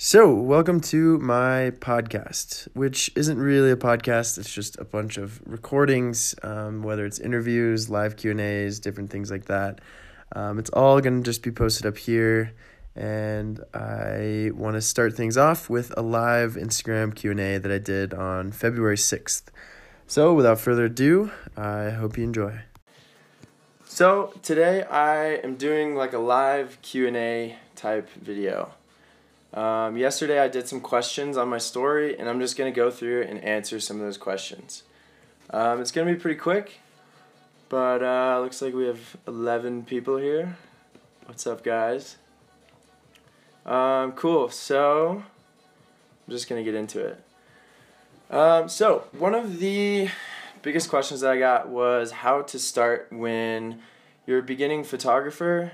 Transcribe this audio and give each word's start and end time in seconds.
So, 0.00 0.32
welcome 0.32 0.80
to 0.92 1.18
my 1.18 1.72
podcast, 1.80 2.68
which 2.72 3.10
isn't 3.16 3.36
really 3.36 3.72
a 3.72 3.76
podcast. 3.76 4.38
It's 4.38 4.54
just 4.54 4.78
a 4.78 4.84
bunch 4.84 5.18
of 5.18 5.40
recordings, 5.44 6.36
um, 6.44 6.84
whether 6.84 7.04
it's 7.04 7.18
interviews, 7.18 7.90
live 7.90 8.16
Q 8.16 8.30
and 8.30 8.40
A's, 8.40 8.78
different 8.78 9.10
things 9.10 9.28
like 9.28 9.46
that. 9.46 9.80
Um, 10.36 10.60
it's 10.60 10.70
all 10.70 11.00
gonna 11.00 11.22
just 11.22 11.42
be 11.42 11.50
posted 11.50 11.84
up 11.84 11.98
here, 11.98 12.54
and 12.94 13.58
I 13.74 14.52
want 14.54 14.74
to 14.74 14.82
start 14.82 15.16
things 15.16 15.36
off 15.36 15.68
with 15.68 15.92
a 15.96 16.00
live 16.00 16.52
Instagram 16.52 17.12
Q 17.12 17.32
and 17.32 17.40
A 17.40 17.58
that 17.58 17.72
I 17.72 17.78
did 17.78 18.14
on 18.14 18.52
February 18.52 18.98
sixth. 18.98 19.50
So, 20.06 20.32
without 20.32 20.60
further 20.60 20.84
ado, 20.84 21.32
I 21.56 21.90
hope 21.90 22.16
you 22.16 22.22
enjoy. 22.22 22.60
So 23.84 24.32
today 24.42 24.84
I 24.84 25.40
am 25.42 25.56
doing 25.56 25.96
like 25.96 26.12
a 26.12 26.18
live 26.18 26.80
Q 26.82 27.08
and 27.08 27.16
A 27.16 27.56
type 27.74 28.08
video. 28.10 28.74
Um, 29.54 29.96
yesterday 29.96 30.38
I 30.38 30.48
did 30.48 30.68
some 30.68 30.80
questions 30.80 31.36
on 31.36 31.48
my 31.48 31.58
story, 31.58 32.18
and 32.18 32.28
I'm 32.28 32.40
just 32.40 32.56
gonna 32.56 32.70
go 32.70 32.90
through 32.90 33.22
and 33.22 33.42
answer 33.42 33.80
some 33.80 33.96
of 33.96 34.02
those 34.02 34.18
questions. 34.18 34.82
Um, 35.50 35.80
it's 35.80 35.90
gonna 35.90 36.12
be 36.12 36.18
pretty 36.18 36.38
quick, 36.38 36.80
but 37.68 38.02
uh, 38.02 38.40
looks 38.40 38.60
like 38.60 38.74
we 38.74 38.86
have 38.86 39.16
11 39.26 39.84
people 39.84 40.18
here. 40.18 40.56
What's 41.26 41.46
up, 41.46 41.64
guys? 41.64 42.16
Um, 43.64 44.12
cool. 44.12 44.48
So 44.50 45.22
I'm 46.26 46.30
just 46.30 46.48
gonna 46.48 46.64
get 46.64 46.74
into 46.74 47.04
it. 47.04 47.22
Um, 48.30 48.68
so 48.68 49.04
one 49.12 49.34
of 49.34 49.58
the 49.58 50.10
biggest 50.60 50.90
questions 50.90 51.20
that 51.20 51.30
I 51.30 51.38
got 51.38 51.68
was 51.68 52.10
how 52.10 52.42
to 52.42 52.58
start 52.58 53.08
when 53.10 53.80
you're 54.26 54.40
a 54.40 54.42
beginning 54.42 54.84
photographer 54.84 55.72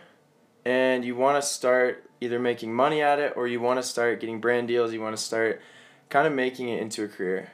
and 0.65 1.05
you 1.05 1.17
want 1.17 1.43
to 1.43 1.49
start 1.49 2.09
either 2.25 2.39
making 2.39 2.73
money 2.73 3.03
at 3.03 3.19
it 3.19 3.35
or 3.37 3.47
you 3.47 3.61
want 3.61 3.79
to 3.79 3.83
start 3.83 4.21
getting 4.21 4.41
brand 4.41 4.69
deals, 4.69 4.93
you 4.93 5.01
want 5.01 5.17
to 5.17 5.23
start 5.23 5.61
kind 6.09 6.27
of 6.27 6.33
making 6.33 6.69
it 6.69 6.81
into 6.81 7.05
a 7.05 7.09
career. 7.09 7.53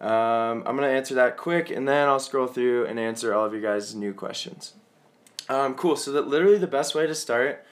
Um, 0.00 0.62
I'm 0.66 0.76
going 0.76 0.88
to 0.88 0.96
answer 0.96 1.14
that 1.16 1.36
quick 1.36 1.70
and 1.70 1.86
then 1.86 2.08
I'll 2.08 2.20
scroll 2.20 2.46
through 2.46 2.86
and 2.86 2.98
answer 2.98 3.34
all 3.34 3.44
of 3.44 3.52
you 3.52 3.60
guys' 3.60 3.94
new 3.94 4.14
questions. 4.14 4.74
Um, 5.48 5.74
cool, 5.74 5.96
so 5.96 6.12
that 6.12 6.28
literally 6.28 6.58
the 6.58 6.66
best 6.66 6.94
way 6.94 7.06
to 7.06 7.14
start 7.14 7.64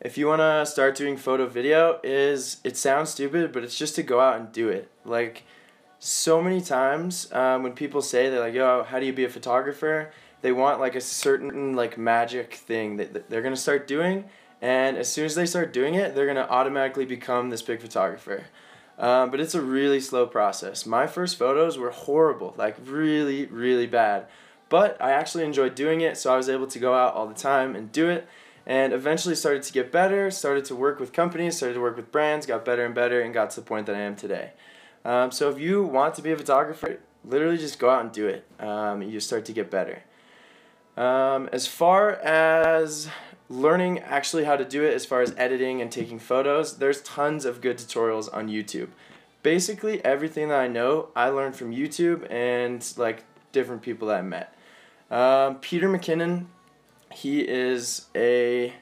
if 0.00 0.16
you 0.16 0.26
want 0.26 0.40
to 0.40 0.64
start 0.64 0.96
doing 0.96 1.16
photo 1.16 1.46
video 1.46 2.00
is 2.04 2.58
it 2.64 2.76
sounds 2.76 3.10
stupid 3.10 3.52
but 3.52 3.64
it's 3.64 3.76
just 3.76 3.94
to 3.96 4.02
go 4.02 4.20
out 4.20 4.38
and 4.38 4.52
do 4.52 4.68
it 4.68 4.90
like 5.04 5.44
so 5.98 6.40
many 6.40 6.60
times 6.60 7.32
um, 7.32 7.62
when 7.62 7.72
people 7.72 8.00
say 8.00 8.28
they're 8.28 8.40
like 8.40 8.54
yo 8.54 8.84
how 8.84 9.00
do 9.00 9.06
you 9.06 9.12
be 9.12 9.24
a 9.24 9.28
photographer 9.28 10.10
they 10.40 10.52
want 10.52 10.78
like 10.78 10.94
a 10.94 11.00
certain 11.00 11.74
like 11.74 11.98
magic 11.98 12.54
thing 12.54 12.96
that 12.96 13.28
they're 13.28 13.42
gonna 13.42 13.56
start 13.56 13.86
doing 13.86 14.24
and 14.60 14.96
as 14.96 15.10
soon 15.12 15.24
as 15.24 15.34
they 15.34 15.46
start 15.46 15.72
doing 15.72 15.94
it 15.94 16.14
they're 16.14 16.26
gonna 16.26 16.46
automatically 16.48 17.04
become 17.04 17.50
this 17.50 17.62
big 17.62 17.80
photographer. 17.80 18.46
Um, 18.98 19.30
but 19.30 19.38
it's 19.38 19.54
a 19.54 19.62
really 19.62 20.00
slow 20.00 20.26
process. 20.26 20.84
My 20.84 21.06
first 21.06 21.36
photos 21.36 21.78
were 21.78 21.90
horrible 21.90 22.54
like 22.56 22.76
really 22.84 23.46
really 23.46 23.86
bad. 23.86 24.26
But 24.68 25.00
i 25.00 25.12
actually 25.12 25.44
enjoyed 25.44 25.74
doing 25.74 26.02
it 26.02 26.18
so 26.18 26.32
i 26.32 26.36
was 26.36 26.48
able 26.48 26.66
to 26.66 26.78
go 26.78 26.92
out 26.94 27.14
all 27.14 27.26
the 27.26 27.34
time 27.34 27.74
and 27.74 27.90
do 27.92 28.08
it. 28.08 28.28
And 28.66 28.92
eventually 28.92 29.34
started 29.34 29.62
to 29.62 29.72
get 29.72 29.90
better 29.90 30.30
started 30.30 30.64
to 30.66 30.76
work 30.76 31.00
with 31.00 31.12
companies 31.12 31.56
started 31.56 31.74
to 31.74 31.80
work 31.80 31.96
with 31.96 32.12
brands 32.12 32.46
got 32.46 32.64
better 32.64 32.84
and 32.84 32.94
better 32.94 33.20
and 33.20 33.32
got 33.32 33.50
to 33.50 33.60
the 33.60 33.66
point 33.66 33.86
that 33.86 33.96
i 33.96 34.00
am 34.00 34.16
today. 34.16 34.52
Um, 35.04 35.30
so 35.30 35.48
if 35.48 35.58
you 35.58 35.84
want 35.84 36.14
to 36.16 36.22
be 36.22 36.32
a 36.32 36.36
photographer 36.36 36.98
literally 37.24 37.58
just 37.58 37.78
go 37.78 37.90
out 37.90 38.02
and 38.02 38.12
do 38.12 38.26
it. 38.26 38.44
Um, 38.58 39.02
you 39.02 39.20
start 39.20 39.44
to 39.46 39.52
get 39.52 39.70
better. 39.70 40.02
Um, 40.96 41.48
as 41.52 41.66
far 41.66 42.12
as 42.12 43.08
learning 43.48 44.00
actually 44.00 44.44
how 44.44 44.56
to 44.56 44.64
do 44.64 44.84
it, 44.84 44.94
as 44.94 45.06
far 45.06 45.22
as 45.22 45.34
editing 45.36 45.80
and 45.80 45.90
taking 45.90 46.18
photos, 46.18 46.78
there's 46.78 47.00
tons 47.02 47.44
of 47.44 47.60
good 47.60 47.78
tutorials 47.78 48.32
on 48.32 48.48
YouTube. 48.48 48.88
Basically, 49.42 50.04
everything 50.04 50.48
that 50.48 50.60
I 50.60 50.68
know, 50.68 51.08
I 51.16 51.28
learned 51.28 51.56
from 51.56 51.74
YouTube 51.74 52.30
and 52.30 52.84
like 52.96 53.24
different 53.52 53.82
people 53.82 54.08
that 54.08 54.18
I 54.18 54.22
met. 54.22 54.54
Um, 55.10 55.56
Peter 55.56 55.88
McKinnon, 55.88 56.46
he 57.12 57.40
is 57.40 58.06
a 58.14 58.74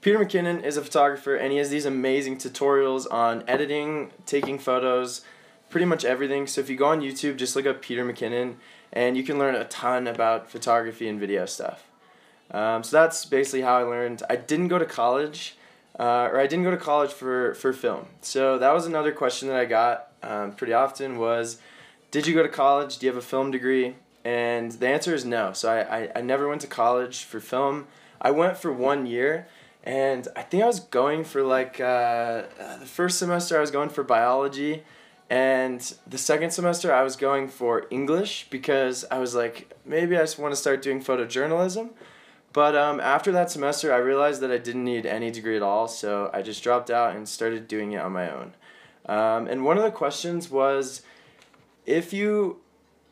Peter 0.00 0.18
McKinnon 0.18 0.64
is 0.64 0.76
a 0.76 0.82
photographer 0.82 1.34
and 1.34 1.52
he 1.52 1.58
has 1.58 1.68
these 1.68 1.84
amazing 1.84 2.38
tutorials 2.38 3.10
on 3.12 3.44
editing, 3.46 4.10
taking 4.24 4.58
photos, 4.58 5.22
pretty 5.68 5.84
much 5.84 6.04
everything. 6.04 6.46
So 6.46 6.60
if 6.60 6.70
you 6.70 6.76
go 6.76 6.86
on 6.86 7.00
YouTube, 7.00 7.36
just 7.36 7.54
look 7.54 7.66
up 7.66 7.82
Peter 7.82 8.04
McKinnon 8.04 8.54
and 8.92 9.16
you 9.16 9.22
can 9.22 9.38
learn 9.38 9.54
a 9.54 9.64
ton 9.64 10.06
about 10.06 10.50
photography 10.50 11.06
and 11.08 11.20
video 11.20 11.44
stuff. 11.44 11.89
Um, 12.52 12.82
so 12.82 12.96
that's 12.96 13.24
basically 13.24 13.62
how 13.62 13.76
I 13.78 13.82
learned. 13.82 14.22
I 14.28 14.36
didn't 14.36 14.68
go 14.68 14.78
to 14.78 14.84
college, 14.84 15.56
uh, 15.98 16.28
or 16.32 16.40
I 16.40 16.46
didn't 16.46 16.64
go 16.64 16.70
to 16.70 16.76
college 16.76 17.12
for, 17.12 17.54
for 17.54 17.72
film. 17.72 18.06
So 18.20 18.58
that 18.58 18.72
was 18.72 18.86
another 18.86 19.12
question 19.12 19.48
that 19.48 19.56
I 19.56 19.64
got 19.64 20.12
um, 20.22 20.52
pretty 20.52 20.72
often 20.72 21.18
was, 21.18 21.58
did 22.10 22.26
you 22.26 22.34
go 22.34 22.42
to 22.42 22.48
college? 22.48 22.98
Do 22.98 23.06
you 23.06 23.12
have 23.12 23.18
a 23.18 23.26
film 23.26 23.50
degree? 23.50 23.94
And 24.24 24.72
the 24.72 24.88
answer 24.88 25.14
is 25.14 25.24
no. 25.24 25.52
So 25.52 25.70
I, 25.70 26.02
I, 26.02 26.12
I 26.16 26.20
never 26.20 26.48
went 26.48 26.60
to 26.62 26.66
college 26.66 27.24
for 27.24 27.40
film. 27.40 27.86
I 28.20 28.30
went 28.32 28.58
for 28.58 28.72
one 28.72 29.06
year, 29.06 29.46
and 29.82 30.28
I 30.36 30.42
think 30.42 30.62
I 30.62 30.66
was 30.66 30.80
going 30.80 31.24
for 31.24 31.42
like 31.42 31.80
uh, 31.80 32.42
the 32.78 32.86
first 32.86 33.18
semester 33.18 33.56
I 33.56 33.60
was 33.60 33.70
going 33.70 33.88
for 33.88 34.04
biology, 34.04 34.82
and 35.30 35.94
the 36.08 36.18
second 36.18 36.50
semester, 36.50 36.92
I 36.92 37.02
was 37.02 37.14
going 37.14 37.48
for 37.48 37.86
English 37.88 38.48
because 38.50 39.04
I 39.12 39.18
was 39.18 39.32
like, 39.32 39.72
maybe 39.86 40.16
I 40.16 40.22
just 40.22 40.40
want 40.40 40.52
to 40.52 40.56
start 40.56 40.82
doing 40.82 41.00
photojournalism. 41.00 41.90
But 42.52 42.74
um, 42.74 42.98
after 43.00 43.30
that 43.32 43.50
semester, 43.50 43.92
I 43.92 43.98
realized 43.98 44.40
that 44.40 44.50
I 44.50 44.58
didn't 44.58 44.84
need 44.84 45.06
any 45.06 45.30
degree 45.30 45.56
at 45.56 45.62
all, 45.62 45.86
so 45.86 46.30
I 46.32 46.42
just 46.42 46.62
dropped 46.62 46.90
out 46.90 47.14
and 47.14 47.28
started 47.28 47.68
doing 47.68 47.92
it 47.92 48.00
on 48.00 48.12
my 48.12 48.30
own. 48.30 48.54
Um, 49.06 49.46
and 49.46 49.64
one 49.64 49.76
of 49.76 49.84
the 49.84 49.90
questions 49.90 50.50
was 50.50 51.02
if 51.86 52.12
you 52.12 52.60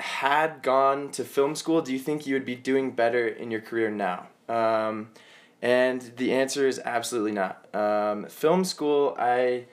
had 0.00 0.62
gone 0.62 1.10
to 1.12 1.24
film 1.24 1.54
school, 1.54 1.82
do 1.82 1.92
you 1.92 1.98
think 1.98 2.26
you 2.26 2.34
would 2.34 2.44
be 2.44 2.56
doing 2.56 2.90
better 2.90 3.26
in 3.26 3.50
your 3.50 3.60
career 3.60 3.90
now? 3.90 4.28
Um, 4.48 5.10
and 5.60 6.12
the 6.16 6.32
answer 6.32 6.66
is 6.66 6.80
absolutely 6.84 7.32
not. 7.32 7.72
Um, 7.74 8.26
film 8.26 8.64
school, 8.64 9.16
I 9.18 9.66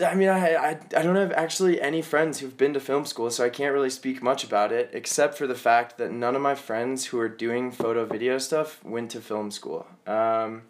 I 0.00 0.14
mean, 0.14 0.28
I, 0.28 0.54
I, 0.54 0.68
I 0.96 1.02
don't 1.02 1.16
have 1.16 1.32
actually 1.32 1.80
any 1.80 2.02
friends 2.02 2.38
who've 2.38 2.56
been 2.56 2.74
to 2.74 2.80
film 2.80 3.04
school, 3.06 3.30
so 3.30 3.44
I 3.44 3.48
can't 3.48 3.72
really 3.72 3.90
speak 3.90 4.22
much 4.22 4.44
about 4.44 4.72
it, 4.72 4.90
except 4.92 5.36
for 5.36 5.46
the 5.46 5.54
fact 5.54 5.98
that 5.98 6.12
none 6.12 6.36
of 6.36 6.42
my 6.42 6.54
friends 6.54 7.06
who 7.06 7.18
are 7.18 7.28
doing 7.28 7.70
photo 7.70 8.04
video 8.04 8.38
stuff 8.38 8.82
went 8.84 9.10
to 9.12 9.20
film 9.20 9.50
school. 9.50 9.86
Um, 10.06 10.62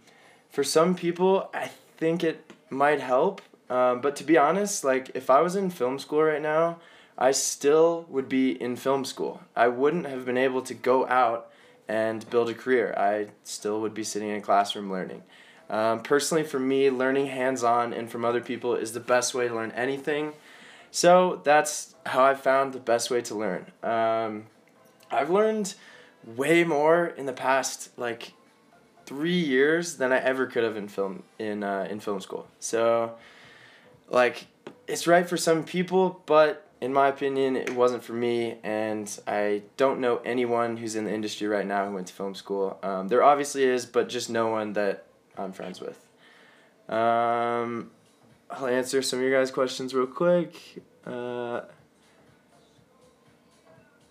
for 0.49 0.65
some 0.65 0.95
people, 0.95 1.51
I 1.53 1.71
think 1.97 2.23
it 2.23 2.53
might 2.71 3.01
help, 3.01 3.41
um, 3.69 4.01
but 4.01 4.17
to 4.17 4.25
be 4.25 4.39
honest, 4.39 4.85
like, 4.85 5.11
if 5.15 5.31
I 5.31 5.41
was 5.41 5.57
in 5.57 5.71
film 5.71 5.99
school 5.99 6.23
right 6.23 6.43
now, 6.43 6.79
I 7.19 7.31
still 7.33 8.07
would 8.09 8.29
be 8.29 8.51
in 8.61 8.77
film 8.77 9.05
school. 9.05 9.41
I 9.55 9.69
wouldn't 9.69 10.07
have 10.07 10.25
been 10.25 10.37
able 10.37 10.63
to 10.63 10.75
go 10.75 11.07
out 11.09 11.51
and 11.89 12.29
build 12.31 12.51
a 12.51 12.55
career. 12.55 12.95
I 12.97 13.29
still 13.45 13.81
would 13.81 13.95
be 13.95 14.05
sitting 14.05 14.29
in 14.29 14.37
a 14.37 14.41
classroom 14.41 14.91
learning. 14.91 15.23
Um, 15.69 16.03
personally, 16.03 16.45
for 16.45 16.59
me, 16.59 16.91
learning 16.91 17.27
hands 17.27 17.65
on 17.65 17.93
and 17.93 18.11
from 18.11 18.25
other 18.25 18.41
people 18.41 18.75
is 18.75 18.93
the 18.93 19.01
best 19.01 19.35
way 19.35 19.49
to 19.49 19.55
learn 19.55 19.73
anything. 19.73 20.33
So 20.91 21.41
that's 21.45 21.95
how 22.07 22.25
I 22.25 22.35
found 22.35 22.73
the 22.73 22.79
best 22.79 23.11
way 23.11 23.21
to 23.23 23.35
learn. 23.35 23.67
Um, 23.83 24.47
I've 25.11 25.31
learned 25.31 25.75
way 26.25 26.65
more 26.65 27.07
in 27.07 27.27
the 27.27 27.33
past 27.33 27.91
like 27.99 28.33
three 29.05 29.39
years 29.39 29.97
than 29.97 30.13
I 30.13 30.19
ever 30.19 30.47
could 30.47 30.65
have 30.65 30.77
in 30.77 30.89
film 30.89 31.23
in 31.39 31.63
uh, 31.63 31.87
in 31.91 32.01
film 32.01 32.21
school. 32.21 32.47
So, 32.61 33.15
like, 34.09 34.47
it's 34.87 35.07
right 35.07 35.29
for 35.29 35.37
some 35.37 35.65
people, 35.65 36.23
but 36.27 36.69
in 36.81 36.93
my 36.93 37.09
opinion, 37.09 37.57
it 37.57 37.75
wasn't 37.75 38.05
for 38.05 38.13
me, 38.13 38.59
and 38.63 39.19
I 39.27 39.63
don't 39.77 40.01
know 40.01 40.19
anyone 40.25 40.77
who's 40.77 40.95
in 40.95 41.05
the 41.05 41.13
industry 41.13 41.47
right 41.49 41.67
now 41.67 41.87
who 41.87 41.95
went 41.95 42.09
to 42.09 42.13
film 42.13 42.35
school. 42.35 42.79
Um, 42.83 43.09
there 43.09 43.23
obviously 43.23 43.65
is, 43.65 43.87
but 43.87 44.09
just 44.09 44.29
no 44.29 44.49
one 44.49 44.75
that 44.75 45.06
I'm 45.37 45.53
friends 45.53 45.81
with. 45.81 46.09
Um, 46.89 47.91
I'll 48.51 48.67
answer 48.67 49.03
some 49.03 49.19
of 49.19 49.25
your 49.25 49.39
guys' 49.39 49.51
questions 49.51 49.95
real 49.95 50.07
quick. 50.07 50.83
Uh, 51.05 51.63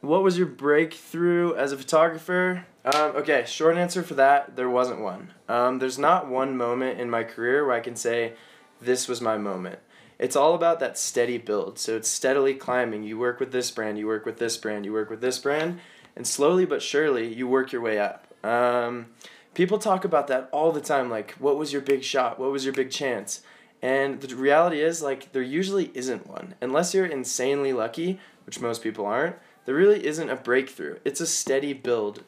what 0.02 0.24
was 0.24 0.38
your 0.38 0.48
breakthrough 0.48 1.56
as 1.56 1.72
a 1.72 1.78
photographer? 1.78 2.66
Um, 2.86 3.16
okay, 3.16 3.46
short 3.48 3.78
answer 3.78 4.04
for 4.04 4.14
that, 4.16 4.56
there 4.56 4.70
wasn't 4.70 5.02
one. 5.02 5.34
Um, 5.50 5.80
there's 5.80 5.98
not 5.98 6.28
one 6.28 6.56
moment 6.56 7.00
in 7.00 7.10
my 7.10 7.24
career 7.24 7.66
where 7.66 7.76
I 7.76 7.80
can 7.80 7.96
say, 7.96 8.34
this 8.80 9.08
was 9.08 9.22
my 9.22 9.38
moment. 9.38 9.80
It's 10.20 10.36
all 10.36 10.54
about 10.54 10.80
that 10.80 10.98
steady 10.98 11.38
build. 11.38 11.80
So 11.80 11.96
it's 11.96 12.08
steadily 12.08 12.54
climbing. 12.54 13.04
You 13.04 13.18
work 13.18 13.40
with 13.40 13.52
this 13.52 13.72
brand, 13.72 13.98
you 13.98 14.08
work 14.08 14.26
with 14.26 14.38
this 14.38 14.58
brand, 14.58 14.86
you 14.86 14.94
work 14.94 15.10
with 15.10 15.22
this 15.22 15.40
brand, 15.40 15.80
and 16.16 16.28
slowly 16.28 16.66
but 16.66 16.82
surely 16.82 17.34
you 17.34 17.48
work 17.48 17.72
your 17.72 17.82
way 17.82 18.00
up. 18.00 18.28
Um, 18.44 19.08
people 19.56 19.80
talk 19.80 20.06
about 20.06 20.28
that 20.28 20.50
all 20.52 20.72
the 20.72 20.82
time 20.82 21.10
like 21.10 21.32
what 21.34 21.58
was 21.58 21.74
your 21.74 21.82
big 21.82 22.04
shot? 22.04 22.40
What 22.40 22.52
was 22.52 22.64
your 22.64 22.74
big 22.74 22.92
chance? 22.92 23.42
And 23.82 24.22
the 24.22 24.36
reality 24.36 24.82
is 24.82 25.02
like 25.02 25.32
there 25.32 25.42
usually 25.42 25.92
isn't 25.96 26.28
one. 26.28 26.54
Unless 26.62 26.94
you're 26.94 27.06
insanely 27.06 27.74
lucky 27.74 28.20
which 28.46 28.60
most 28.60 28.84
people 28.84 29.06
aren't 29.06 29.38
there 29.66 29.76
really 29.76 30.06
isn't 30.06 30.30
a 30.30 30.36
breakthrough. 30.36 31.00
It's 31.04 31.20
a 31.20 31.28
steady 31.28 31.74
build 31.74 32.24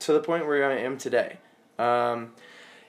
to 0.00 0.12
the 0.12 0.20
point 0.20 0.46
where 0.46 0.68
i 0.68 0.76
am 0.76 0.98
today. 0.98 1.38
Um, 1.78 2.32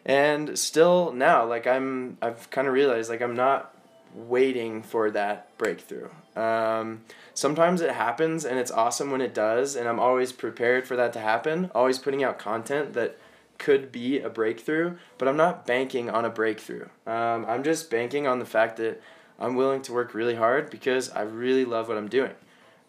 and 0.05 0.57
still 0.57 1.13
now 1.13 1.45
like 1.45 1.67
i'm 1.67 2.17
i've 2.21 2.49
kind 2.49 2.67
of 2.67 2.73
realized 2.73 3.07
like 3.09 3.21
i'm 3.21 3.35
not 3.35 3.75
waiting 4.15 4.81
for 4.81 5.11
that 5.11 5.55
breakthrough. 5.57 6.09
Um, 6.35 7.01
sometimes 7.33 7.81
it 7.81 7.91
happens 7.91 8.45
and 8.45 8.57
it's 8.57 8.71
awesome 8.71 9.11
when 9.11 9.21
it 9.21 9.33
does 9.33 9.75
and 9.75 9.87
i'm 9.87 9.99
always 9.99 10.31
prepared 10.31 10.87
for 10.87 10.95
that 10.95 11.13
to 11.13 11.19
happen 11.19 11.69
always 11.75 11.99
putting 11.99 12.23
out 12.23 12.39
content 12.39 12.93
that 12.93 13.17
could 13.61 13.91
be 13.91 14.19
a 14.19 14.29
breakthrough 14.29 14.97
but 15.17 15.27
i'm 15.27 15.37
not 15.37 15.65
banking 15.65 16.09
on 16.09 16.25
a 16.25 16.29
breakthrough 16.29 16.85
um, 17.07 17.45
i'm 17.47 17.63
just 17.63 17.89
banking 17.89 18.27
on 18.27 18.39
the 18.39 18.45
fact 18.45 18.77
that 18.77 19.01
i'm 19.39 19.55
willing 19.55 19.81
to 19.81 19.93
work 19.93 20.13
really 20.13 20.35
hard 20.35 20.69
because 20.69 21.09
i 21.11 21.21
really 21.21 21.63
love 21.63 21.87
what 21.87 21.97
i'm 21.97 22.09
doing 22.09 22.33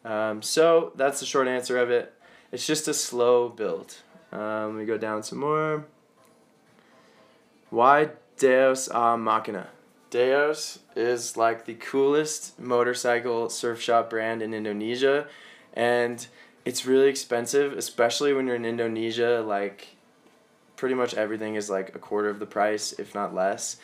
um, 0.05 0.43
so 0.43 0.93
that's 0.97 1.21
the 1.21 1.27
short 1.27 1.47
answer 1.47 1.79
of 1.79 1.91
it 1.91 2.15
it's 2.51 2.67
just 2.67 2.89
a 2.89 2.95
slow 2.95 3.49
build 3.49 3.97
um, 4.33 4.75
let 4.75 4.81
me 4.81 4.85
go 4.87 4.99
down 4.99 5.23
some 5.23 5.39
more 5.39 5.85
why 7.73 8.11
Deus 8.37 8.89
Ex 8.89 9.19
Machina? 9.19 9.69
Deus 10.11 10.81
is 10.95 11.39
like 11.39 11.65
the 11.65 11.73
coolest 11.73 12.61
motorcycle 12.61 13.49
surf 13.49 13.81
shop 13.81 14.11
brand 14.11 14.43
in 14.43 14.53
Indonesia, 14.53 15.27
and 15.73 16.27
it's 16.67 16.85
really 16.85 17.09
expensive, 17.09 17.73
especially 17.73 18.35
when 18.35 18.47
you're 18.47 18.57
in 18.57 18.67
Indonesia. 18.67 19.43
Like, 19.47 19.97
pretty 20.83 20.97
much 20.97 21.15
everything 21.15 21.55
is 21.55 21.71
like 21.71 21.95
a 21.95 21.99
quarter 22.01 22.29
of 22.29 22.41
the 22.41 22.45
price, 22.45 22.93
if 22.95 23.15
not 23.15 23.33
less. 23.33 23.77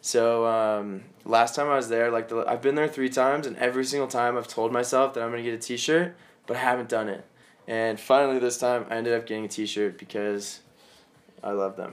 So 0.00 0.46
um, 0.46 1.02
last 1.24 1.56
time 1.56 1.66
I 1.66 1.74
was 1.74 1.88
there, 1.88 2.12
like 2.12 2.28
the, 2.28 2.44
I've 2.46 2.62
been 2.62 2.76
there 2.76 2.86
three 2.86 3.08
times, 3.08 3.48
and 3.48 3.56
every 3.56 3.84
single 3.84 4.06
time 4.06 4.38
I've 4.38 4.46
told 4.46 4.70
myself 4.70 5.14
that 5.14 5.24
I'm 5.24 5.30
gonna 5.30 5.42
get 5.42 5.54
a 5.54 5.58
T-shirt, 5.58 6.14
but 6.46 6.56
I 6.56 6.60
haven't 6.60 6.88
done 6.88 7.08
it. 7.08 7.24
And 7.66 7.98
finally, 7.98 8.38
this 8.38 8.56
time 8.56 8.86
I 8.88 8.94
ended 8.94 9.14
up 9.14 9.26
getting 9.26 9.46
a 9.46 9.48
T-shirt 9.48 9.98
because 9.98 10.60
I 11.42 11.50
love 11.50 11.74
them. 11.74 11.92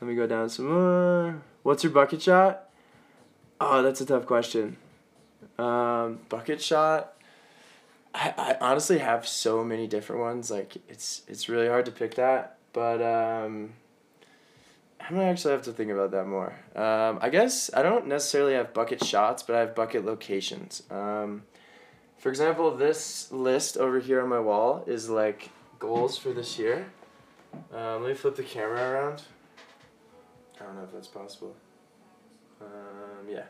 Let 0.00 0.08
me 0.08 0.14
go 0.14 0.26
down 0.26 0.48
some 0.48 0.72
more. 0.72 1.42
What's 1.62 1.84
your 1.84 1.92
bucket 1.92 2.22
shot? 2.22 2.70
Oh, 3.60 3.82
that's 3.82 4.00
a 4.00 4.06
tough 4.06 4.24
question. 4.24 4.78
Um, 5.58 6.20
bucket 6.30 6.62
shot. 6.62 7.12
I, 8.14 8.32
I 8.38 8.56
honestly 8.62 8.96
have 9.00 9.28
so 9.28 9.62
many 9.62 9.86
different 9.86 10.22
ones. 10.22 10.50
Like 10.50 10.78
it's 10.88 11.20
it's 11.28 11.50
really 11.50 11.68
hard 11.68 11.84
to 11.84 11.92
pick 11.92 12.14
that. 12.14 12.55
But 12.76 13.00
um, 13.00 13.72
I'm 15.00 15.16
gonna 15.16 15.30
actually 15.30 15.52
have 15.52 15.62
to 15.62 15.72
think 15.72 15.90
about 15.90 16.10
that 16.10 16.26
more. 16.26 16.58
Um, 16.74 17.18
I 17.22 17.30
guess 17.30 17.70
I 17.72 17.82
don't 17.82 18.06
necessarily 18.06 18.52
have 18.52 18.74
bucket 18.74 19.02
shots, 19.02 19.42
but 19.42 19.56
I 19.56 19.60
have 19.60 19.74
bucket 19.74 20.04
locations. 20.04 20.82
Um, 20.90 21.44
for 22.18 22.28
example, 22.28 22.76
this 22.76 23.32
list 23.32 23.78
over 23.78 23.98
here 23.98 24.20
on 24.20 24.28
my 24.28 24.40
wall 24.40 24.84
is 24.86 25.08
like 25.08 25.48
goals 25.78 26.18
for 26.18 26.34
this 26.34 26.58
year. 26.58 26.88
Um, 27.72 28.02
let 28.02 28.08
me 28.10 28.14
flip 28.14 28.36
the 28.36 28.42
camera 28.42 28.90
around. 28.90 29.22
I 30.60 30.64
don't 30.64 30.76
know 30.76 30.82
if 30.82 30.92
that's 30.92 31.08
possible. 31.08 31.56
Um, 32.60 33.26
yeah. 33.26 33.44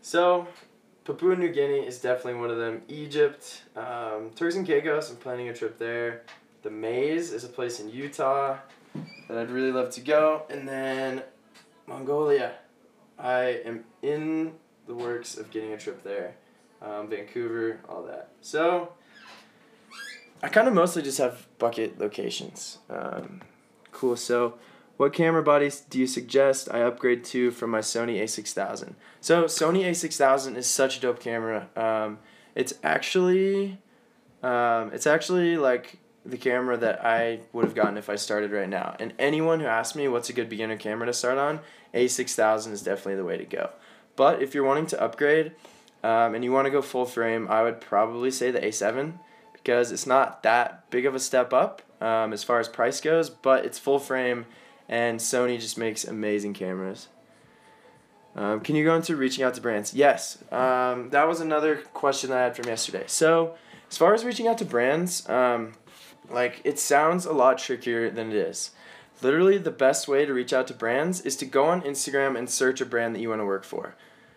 So, 0.00 0.46
Papua 1.04 1.34
New 1.34 1.50
Guinea 1.50 1.84
is 1.84 1.98
definitely 1.98 2.38
one 2.40 2.50
of 2.50 2.58
them. 2.58 2.82
Egypt, 2.86 3.62
um, 3.74 4.30
Turks 4.36 4.54
and 4.54 4.64
Caicos, 4.64 5.10
I'm 5.10 5.16
planning 5.16 5.48
a 5.48 5.52
trip 5.52 5.76
there. 5.76 6.22
The 6.64 6.70
Maze 6.70 7.30
is 7.30 7.44
a 7.44 7.48
place 7.48 7.78
in 7.78 7.90
Utah 7.90 8.56
that 9.28 9.36
I'd 9.36 9.50
really 9.50 9.70
love 9.70 9.90
to 9.90 10.00
go. 10.00 10.44
And 10.48 10.66
then 10.66 11.22
Mongolia. 11.86 12.52
I 13.18 13.60
am 13.66 13.84
in 14.00 14.54
the 14.86 14.94
works 14.94 15.36
of 15.36 15.50
getting 15.50 15.74
a 15.74 15.76
trip 15.76 16.02
there. 16.02 16.36
Um, 16.80 17.08
Vancouver, 17.08 17.80
all 17.86 18.02
that. 18.04 18.30
So, 18.40 18.94
I 20.42 20.48
kind 20.48 20.66
of 20.66 20.72
mostly 20.72 21.02
just 21.02 21.18
have 21.18 21.46
bucket 21.58 21.98
locations. 21.98 22.78
Um, 22.88 23.42
cool. 23.92 24.16
So, 24.16 24.54
what 24.96 25.12
camera 25.12 25.42
bodies 25.42 25.80
do 25.80 25.98
you 25.98 26.06
suggest 26.06 26.70
I 26.72 26.80
upgrade 26.80 27.24
to 27.24 27.50
from 27.50 27.70
my 27.70 27.80
Sony 27.80 28.22
a6000? 28.22 28.94
So 29.20 29.44
Sony 29.44 29.84
a6000 29.84 30.56
is 30.56 30.66
such 30.66 30.96
a 30.96 31.00
dope 31.00 31.20
camera. 31.20 31.68
Um, 31.76 32.20
it's 32.54 32.72
actually, 32.82 33.78
um, 34.42 34.92
it's 34.94 35.06
actually 35.06 35.56
like 35.58 35.98
the 36.24 36.38
camera 36.38 36.76
that 36.76 37.04
I 37.04 37.40
would 37.52 37.64
have 37.64 37.74
gotten 37.74 37.96
if 37.96 38.08
I 38.08 38.16
started 38.16 38.50
right 38.50 38.68
now. 38.68 38.96
And 38.98 39.12
anyone 39.18 39.60
who 39.60 39.66
asks 39.66 39.94
me 39.94 40.08
what's 40.08 40.30
a 40.30 40.32
good 40.32 40.48
beginner 40.48 40.76
camera 40.76 41.06
to 41.06 41.12
start 41.12 41.38
on, 41.38 41.60
a6000 41.92 42.72
is 42.72 42.82
definitely 42.82 43.16
the 43.16 43.24
way 43.24 43.36
to 43.36 43.44
go. 43.44 43.70
But 44.16 44.42
if 44.42 44.54
you're 44.54 44.64
wanting 44.64 44.86
to 44.86 45.02
upgrade 45.02 45.52
um, 46.02 46.34
and 46.34 46.42
you 46.42 46.52
want 46.52 46.66
to 46.66 46.70
go 46.70 46.82
full 46.82 47.04
frame, 47.04 47.48
I 47.48 47.62
would 47.62 47.80
probably 47.80 48.30
say 48.30 48.50
the 48.50 48.60
a7 48.60 49.18
because 49.52 49.92
it's 49.92 50.06
not 50.06 50.42
that 50.42 50.88
big 50.90 51.06
of 51.06 51.14
a 51.14 51.20
step 51.20 51.52
up 51.52 51.82
um, 52.00 52.32
as 52.32 52.42
far 52.42 52.60
as 52.60 52.68
price 52.68 53.00
goes, 53.00 53.28
but 53.30 53.64
it's 53.64 53.78
full 53.78 53.98
frame 53.98 54.46
and 54.88 55.18
Sony 55.18 55.58
just 55.58 55.78
makes 55.78 56.04
amazing 56.04 56.54
cameras. 56.54 57.08
Um, 58.36 58.60
can 58.60 58.76
you 58.76 58.84
go 58.84 58.94
into 58.96 59.16
reaching 59.16 59.44
out 59.44 59.54
to 59.54 59.60
brands? 59.60 59.94
Yes. 59.94 60.42
Um, 60.50 61.10
that 61.10 61.28
was 61.28 61.40
another 61.40 61.76
question 61.76 62.32
I 62.32 62.40
had 62.40 62.56
from 62.56 62.66
yesterday. 62.66 63.04
So, 63.06 63.54
as 63.88 63.96
far 63.96 64.12
as 64.12 64.24
reaching 64.24 64.48
out 64.48 64.58
to 64.58 64.64
brands, 64.64 65.28
um, 65.28 65.72
like 66.28 66.60
it 66.64 66.78
sounds 66.78 67.26
a 67.26 67.32
lot 67.32 67.58
trickier 67.58 68.10
than 68.10 68.30
it 68.30 68.36
is. 68.36 68.70
Literally, 69.22 69.58
the 69.58 69.70
best 69.70 70.08
way 70.08 70.26
to 70.26 70.34
reach 70.34 70.52
out 70.52 70.66
to 70.68 70.74
brands 70.74 71.20
is 71.20 71.36
to 71.36 71.46
go 71.46 71.66
on 71.66 71.82
Instagram 71.82 72.36
and 72.36 72.50
search 72.50 72.80
a 72.80 72.86
brand 72.86 73.14
that 73.14 73.20
you 73.20 73.28
want 73.28 73.40
to 73.40 73.46
work 73.46 73.64
for. 73.64 73.94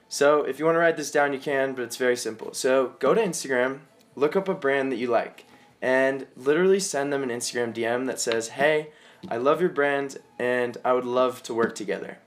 So, 0.07 0.43
if 0.43 0.59
you 0.59 0.65
want 0.65 0.75
to 0.75 0.79
write 0.79 0.95
this 0.95 1.11
down, 1.11 1.33
you 1.33 1.39
can, 1.39 1.73
but 1.73 1.83
it's 1.83 1.97
very 1.97 2.15
simple. 2.15 2.53
So, 2.53 2.93
go 2.99 3.13
to 3.13 3.21
Instagram, 3.21 3.79
look 4.15 4.35
up 4.35 4.47
a 4.47 4.53
brand 4.53 4.91
that 4.91 4.97
you 4.97 5.07
like, 5.07 5.45
and 5.81 6.27
literally 6.35 6.79
send 6.79 7.11
them 7.11 7.23
an 7.23 7.29
Instagram 7.29 7.73
DM 7.73 8.05
that 8.07 8.19
says, 8.19 8.49
Hey, 8.49 8.91
I 9.29 9.37
love 9.37 9.59
your 9.59 9.69
brand 9.69 10.17
and 10.39 10.77
I 10.85 10.93
would 10.93 11.05
love 11.05 11.43
to 11.43 11.53
work 11.53 11.75
together. 11.75 12.19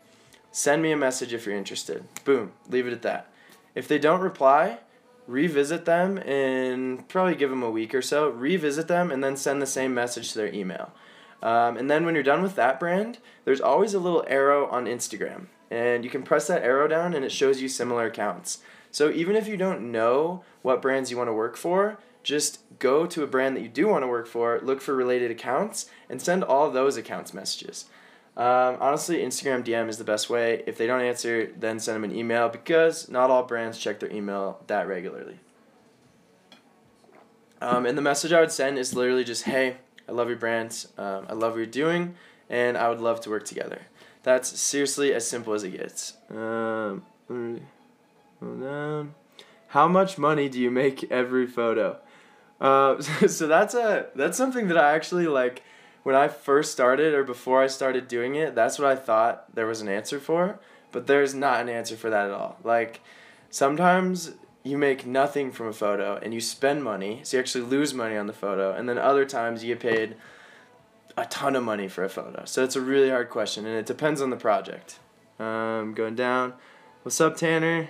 Send 0.53 0.83
me 0.83 0.93
a 0.93 0.97
message 0.97 1.33
if 1.33 1.47
you're 1.47 1.57
interested. 1.57 2.05
Boom, 2.25 2.53
leave 2.69 2.87
it 2.87 2.93
at 2.93 3.03
that. 3.03 3.33
If 3.75 3.87
they 3.87 3.99
don't 3.99 4.21
reply, 4.21 4.81
revisit 5.31 5.85
them 5.85 6.19
and 6.19 7.09
probably 7.09 7.37
give 7.37 7.51
them 7.51 7.63
a 7.63 7.71
week 7.71 7.95
or 7.95 8.03
so. 8.03 8.29
Revisit 8.29 8.89
them 8.89 9.11
and 9.11 9.23
then 9.23 9.37
send 9.37 9.63
the 9.63 9.67
same 9.67 9.95
message 9.95 10.33
to 10.33 10.39
their 10.39 10.53
email. 10.53 10.93
Um, 11.43 11.77
and 11.77 11.91
then 11.91 12.05
when 12.05 12.15
you're 12.15 12.25
done 12.25 12.43
with 12.43 12.57
that 12.57 12.81
brand, 12.81 13.19
there's 13.45 13.61
always 13.61 13.95
a 13.95 14.01
little 14.01 14.25
arrow 14.29 14.67
on 14.67 14.85
Instagram. 14.85 15.47
And 15.71 16.05
you 16.05 16.11
can 16.11 16.23
press 16.23 16.49
that 16.49 16.63
arrow 16.63 16.89
down 16.89 17.15
and 17.15 17.25
it 17.25 17.33
shows 17.33 17.63
you 17.63 17.69
similar 17.69 18.07
accounts. 18.07 18.59
So 18.91 19.11
even 19.11 19.37
if 19.37 19.47
you 19.47 19.57
don't 19.57 19.93
know 19.93 20.43
what 20.63 20.83
brands 20.83 21.11
you 21.11 21.17
want 21.17 21.29
to 21.29 21.35
work 21.35 21.57
for, 21.57 21.99
just 22.23 22.61
go 22.79 23.07
to 23.07 23.23
a 23.23 23.27
brand 23.27 23.57
that 23.57 23.63
you 23.63 23.69
do 23.69 23.87
want 23.87 24.03
to 24.03 24.09
work 24.09 24.27
for, 24.27 24.61
look 24.63 24.81
for 24.81 24.95
related 24.95 25.31
accounts, 25.31 25.87
and 26.09 26.21
send 26.21 26.45
all 26.45 26.71
those 26.71 26.97
accounts 26.97 27.33
messages. 27.33 27.87
Um, 28.41 28.79
honestly, 28.81 29.19
Instagram 29.19 29.63
DM 29.63 29.91
is 29.91 29.99
the 29.99 30.05
best 30.05 30.31
way. 30.31 30.65
If 30.67 30.79
they 30.79 30.87
don't 30.87 31.03
answer, 31.03 31.53
then 31.59 31.79
send 31.79 31.97
them 31.97 32.05
an 32.05 32.17
email 32.17 32.49
because 32.49 33.11
not 33.11 33.29
all 33.29 33.43
brands 33.43 33.77
check 33.77 34.01
their 34.01 34.11
email 34.11 34.63
that 34.67 34.89
regularly. 34.89 35.39
Um, 37.61 37.85
and 37.85 37.99
the 37.99 38.03
message 38.03 38.33
I 38.33 38.41
would 38.41 38.51
send 38.51 38.79
is 38.79 38.95
literally 38.95 39.25
just, 39.25 39.43
hey, 39.43 39.77
I 40.09 40.13
love 40.13 40.29
your 40.29 40.39
brand, 40.39 40.87
um, 40.97 41.27
I 41.29 41.35
love 41.35 41.53
what 41.53 41.59
you're 41.59 41.67
doing, 41.67 42.15
and 42.49 42.79
I 42.79 42.89
would 42.89 43.03
love 43.03 43.21
to 43.23 43.31
work 43.31 43.45
together. 43.45 43.83
That's 44.23 44.59
seriously 44.59 45.13
as 45.13 45.29
simple 45.29 45.53
as 45.53 45.63
it 45.63 45.73
gets. 45.77 46.15
Um, 46.35 47.03
how 49.69 49.87
much 49.87 50.17
money 50.17 50.49
do 50.49 50.59
you 50.59 50.71
make 50.71 51.13
every 51.13 51.47
photo? 51.47 51.99
Uh, 52.59 53.03
so 53.03 53.47
that's 53.47 53.75
a 53.75 54.07
that's 54.15 54.39
something 54.39 54.69
that 54.69 54.79
I 54.79 54.95
actually 54.95 55.27
like 55.27 55.63
when 56.03 56.15
I 56.15 56.29
first 56.29 56.73
started 56.73 57.15
or 57.15 57.25
before 57.25 57.63
I 57.63 57.67
started 57.67 58.09
doing 58.09 58.35
it. 58.35 58.55
That's 58.55 58.79
what 58.79 58.89
I 58.89 58.97
thought 58.97 59.55
there 59.55 59.67
was 59.67 59.81
an 59.81 59.89
answer 59.89 60.19
for, 60.19 60.59
but 60.93 61.07
there's 61.07 61.35
not 61.35 61.61
an 61.61 61.69
answer 61.69 61.97
for 61.97 62.11
that 62.11 62.27
at 62.27 62.33
all. 62.33 62.59
Like 62.65 63.01
sometimes 63.51 64.33
you 64.63 64.77
make 64.77 65.07
nothing 65.07 65.53
from 65.53 65.69
a 65.69 65.73
photo 65.73 66.19
and 66.23 66.35
you 66.35 66.41
spend 66.41 66.85
money, 66.85 67.21
so 67.23 67.37
you 67.37 67.41
actually 67.41 67.65
lose 67.65 67.95
money 67.95 68.17
on 68.17 68.27
the 68.27 68.33
photo, 68.33 68.73
and 68.73 68.89
then 68.89 68.99
other 68.99 69.25
times 69.25 69.65
you 69.65 69.75
get 69.75 69.81
paid 69.81 70.17
a 71.17 71.25
ton 71.27 71.57
of 71.57 71.63
money 71.63 71.89
for 71.89 72.05
a 72.05 72.09
photo. 72.09 72.45
So 72.45 72.63
it's 72.65 72.77
a 72.77 72.81
really 72.81 73.11
hard 73.11 73.31
question, 73.31 73.67
and 73.67 73.77
it 73.77 73.87
depends 73.87 74.21
on 74.21 74.31
the 74.31 74.37
project. 74.37 74.99
Um, 75.39 75.95
going 75.95 76.17
down. 76.17 76.55
What's 77.03 77.21
up, 77.21 77.37
Tanner? 77.37 77.89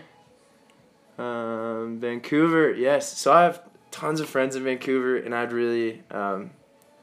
Um, 1.19 1.99
Vancouver, 2.01 2.73
yes. 2.73 3.19
So 3.19 3.33
I 3.33 3.43
have 3.43 3.63
tons 3.91 4.21
of 4.21 4.29
friends 4.29 4.55
in 4.55 4.63
Vancouver, 4.63 5.17
and 5.17 5.35
I'd 5.35 5.53
really, 5.53 6.03
um, 6.11 6.53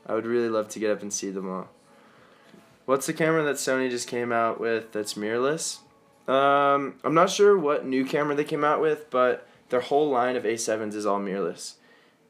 I 0.08 0.14
would 0.14 0.26
really 0.26 0.50
love 0.50 0.70
to 0.70 0.80
get 0.80 0.90
up 0.90 1.02
and 1.02 1.12
see 1.12 1.30
them 1.30 1.50
all. 1.50 1.68
What's 2.86 3.06
the 3.06 3.14
camera 3.14 3.44
that 3.44 3.58
Sony 3.58 3.90
just 3.90 4.08
came 4.08 4.32
out 4.32 4.60
with 4.60 4.94
that's 4.94 5.16
mirrorless? 5.16 5.80
Um, 6.28 6.96
I'm 7.04 7.14
not 7.14 7.30
sure 7.30 7.58
what 7.58 7.86
new 7.86 8.06
camera 8.06 8.36
they 8.36 8.44
came 8.44 8.64
out 8.64 8.82
with, 8.82 9.10
but 9.10 9.48
their 9.70 9.82
whole 9.82 10.10
line 10.10 10.36
of 10.36 10.44
A7s 10.44 10.94
is 10.94 11.06
all 11.06 11.20
mirrorless, 11.20 11.74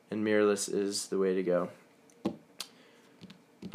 and 0.10 0.26
mirrorless 0.26 0.74
is 0.74 1.08
the 1.08 1.18
way 1.20 1.36
to 1.36 1.44
go. 1.44 1.70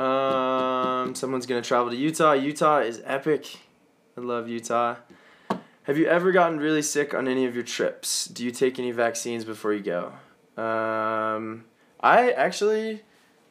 Um, 0.02 1.14
someone's 1.14 1.46
gonna 1.46 1.62
travel 1.62 1.90
to 1.90 1.96
Utah. 1.96 2.32
Utah 2.32 2.78
is 2.78 3.00
epic. 3.04 3.58
I 4.16 4.20
love 4.20 4.48
Utah. 4.48 4.96
Have 5.84 5.98
you 5.98 6.06
ever 6.06 6.30
gotten 6.30 6.58
really 6.58 6.82
sick 6.82 7.12
on 7.14 7.26
any 7.26 7.44
of 7.44 7.54
your 7.54 7.64
trips? 7.64 8.26
Do 8.26 8.44
you 8.44 8.52
take 8.52 8.78
any 8.78 8.92
vaccines 8.92 9.44
before 9.44 9.72
you 9.72 9.82
go? 9.82 10.12
Um, 10.60 11.64
I 12.00 12.30
actually 12.30 13.02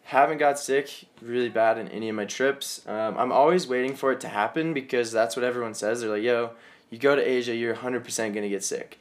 haven't 0.03 0.38
got 0.38 0.60
sick 0.60 1.05
really 1.22 1.50
bad 1.50 1.77
in 1.77 1.88
any 1.89 2.10
of 2.10 2.15
my 2.15 2.25
trips. 2.25 2.86
Um, 2.88 3.17
I'm 3.17 3.31
always 3.31 3.67
waiting 3.67 3.96
for 3.96 4.12
it 4.12 4.20
to 4.22 4.27
happen 4.27 4.74
because 4.74 5.12
that's 5.12 5.36
what 5.36 5.46
everyone 5.46 5.74
says. 5.74 6.01
They're 6.01 6.10
like, 6.10 6.24
yo, 6.24 6.51
you 6.89 6.98
go 6.98 7.15
to 7.15 7.22
Asia, 7.22 7.55
you're 7.55 7.75
100% 7.75 8.17
going 8.17 8.34
to 8.34 8.50
get 8.50 8.63
sick. 8.63 9.00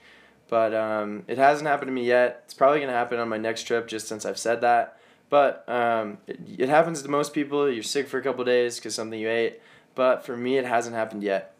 But 0.49 0.75
um, 0.75 1.25
it 1.27 1.39
hasn't 1.39 1.69
happened 1.69 1.89
to 1.89 1.93
me 1.93 2.05
yet. 2.05 2.43
It's 2.45 2.55
probably 2.55 2.79
going 2.79 2.91
to 2.91 2.97
happen 2.97 3.19
on 3.19 3.29
my 3.29 3.39
next 3.39 3.65
trip 3.65 3.89
just 3.89 4.09
since 4.09 4.25
I've 4.25 4.39
said 4.39 4.61
that. 4.63 4.99
But 5.29 5.65
um, 5.69 6.19
it, 6.27 6.41
it 6.59 6.69
happens 6.69 7.03
to 7.03 7.09
most 7.09 7.33
people. 7.33 7.71
You're 7.71 7.85
sick 7.85 8.09
for 8.09 8.19
a 8.19 8.23
couple 8.23 8.45
days 8.45 8.77
because 8.77 8.95
something 8.95 9.19
you 9.19 9.29
ate. 9.29 9.61
But 9.95 10.25
for 10.25 10.37
me, 10.37 10.59
it 10.59 10.65
hasn't 10.65 10.97
happened 10.97 11.23
yet. 11.23 11.57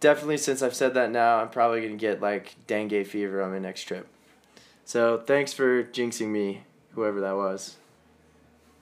Definitely, 0.00 0.38
since 0.38 0.62
I've 0.62 0.74
said 0.74 0.94
that 0.94 1.10
now, 1.10 1.40
I'm 1.40 1.50
probably 1.50 1.80
going 1.80 1.92
to 1.92 1.98
get 1.98 2.20
like 2.20 2.56
dengue 2.66 3.06
fever 3.06 3.42
on 3.42 3.52
my 3.52 3.58
next 3.58 3.84
trip. 3.84 4.06
So 4.84 5.18
thanks 5.18 5.52
for 5.52 5.84
jinxing 5.84 6.28
me, 6.28 6.62
whoever 6.94 7.20
that 7.20 7.36
was. 7.36 7.76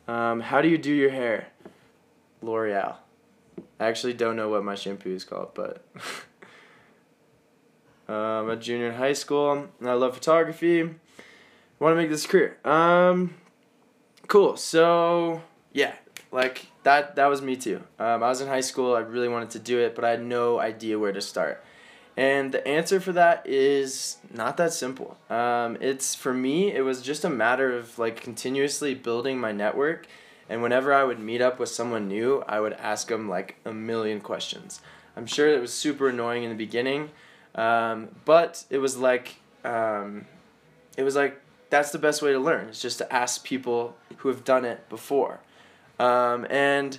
Um, 0.09 0.41
how 0.41 0.63
do 0.63 0.69
you 0.69 0.79
do 0.79 0.93
your 0.93 1.11
hair? 1.11 1.49
L'Oreal. 2.41 2.97
I 3.79 3.87
actually 3.87 4.15
don't 4.15 4.37
know 4.37 4.49
what 4.49 4.65
my 4.65 4.75
shampoo 4.75 5.15
is 5.15 5.25
called, 5.25 5.51
but 5.55 5.85
um, 8.09 8.15
I'm 8.15 8.51
a 8.51 8.57
junior 8.57 8.89
in 8.89 8.95
high 8.95 9.13
school. 9.13 9.69
And 9.79 9.89
I 9.89 9.93
love 9.93 10.15
photography. 10.15 10.83
Want 11.79 11.93
to 11.93 11.95
make 11.95 12.09
this 12.09 12.27
career. 12.27 12.57
Um, 12.65 13.35
cool. 14.27 14.57
So 14.57 15.43
yeah, 15.73 15.93
like 16.33 16.67
that. 16.85 17.17
That 17.17 17.27
was 17.27 17.43
me 17.43 17.57
too. 17.57 17.83
Um, 17.99 18.23
I 18.23 18.29
was 18.29 18.41
in 18.41 18.49
high 18.49 18.63
school. 18.63 18.95
I 18.95 19.01
really 19.01 19.29
wanted 19.29 19.51
to 19.51 19.59
do 19.59 19.79
it, 19.79 19.95
but 19.95 20.05
I 20.05 20.11
had 20.11 20.25
no 20.25 20.59
idea 20.59 20.99
where 20.99 21.13
to 21.13 21.21
start. 21.21 21.63
And 22.19 22.51
the 22.51 22.67
answer 22.67 22.99
for 22.99 23.13
that 23.13 23.47
is 23.47 24.17
not 24.35 24.57
that 24.57 24.73
simple. 24.73 25.17
Um, 25.31 25.79
it's 25.81 26.17
for 26.17 26.35
me, 26.35 26.75
it 26.75 26.81
was 26.81 27.01
just 27.01 27.25
a 27.25 27.31
matter 27.31 27.73
of 27.77 27.97
like 27.97 28.21
continuously 28.21 28.93
building 28.93 29.39
my 29.39 29.53
network. 29.53 30.09
And 30.49 30.61
whenever 30.61 30.93
I 30.93 31.05
would 31.05 31.21
meet 31.21 31.41
up 31.41 31.61
with 31.61 31.69
someone 31.69 32.09
new, 32.09 32.43
I 32.49 32.59
would 32.59 32.73
ask 32.73 33.07
them 33.07 33.29
like 33.29 33.55
a 33.65 33.73
million 33.73 34.21
questions. 34.21 34.81
I'm 35.17 35.27
sure 35.27 35.49
it 35.49 35.61
was 35.61 35.73
super 35.73 36.09
annoying 36.09 36.43
in 36.43 36.51
the 36.51 36.57
beginning, 36.57 37.11
um, 37.55 38.09
but 38.25 38.65
it 38.69 38.79
was 38.79 38.97
like, 38.97 39.37
um, 39.65 40.27
it 40.97 41.05
was 41.05 41.15
like 41.15 41.41
that's 41.71 41.93
the 41.93 41.99
best 42.01 42.21
way 42.21 42.33
to 42.33 42.41
learn. 42.41 42.67
It's 42.67 42.83
just 42.83 42.99
to 42.99 43.13
ask 43.13 43.45
people 43.45 43.97
who 44.17 44.29
have 44.29 44.43
done 44.43 44.65
it 44.65 44.89
before. 44.89 45.39
Um, 46.01 46.49
and 46.51 46.99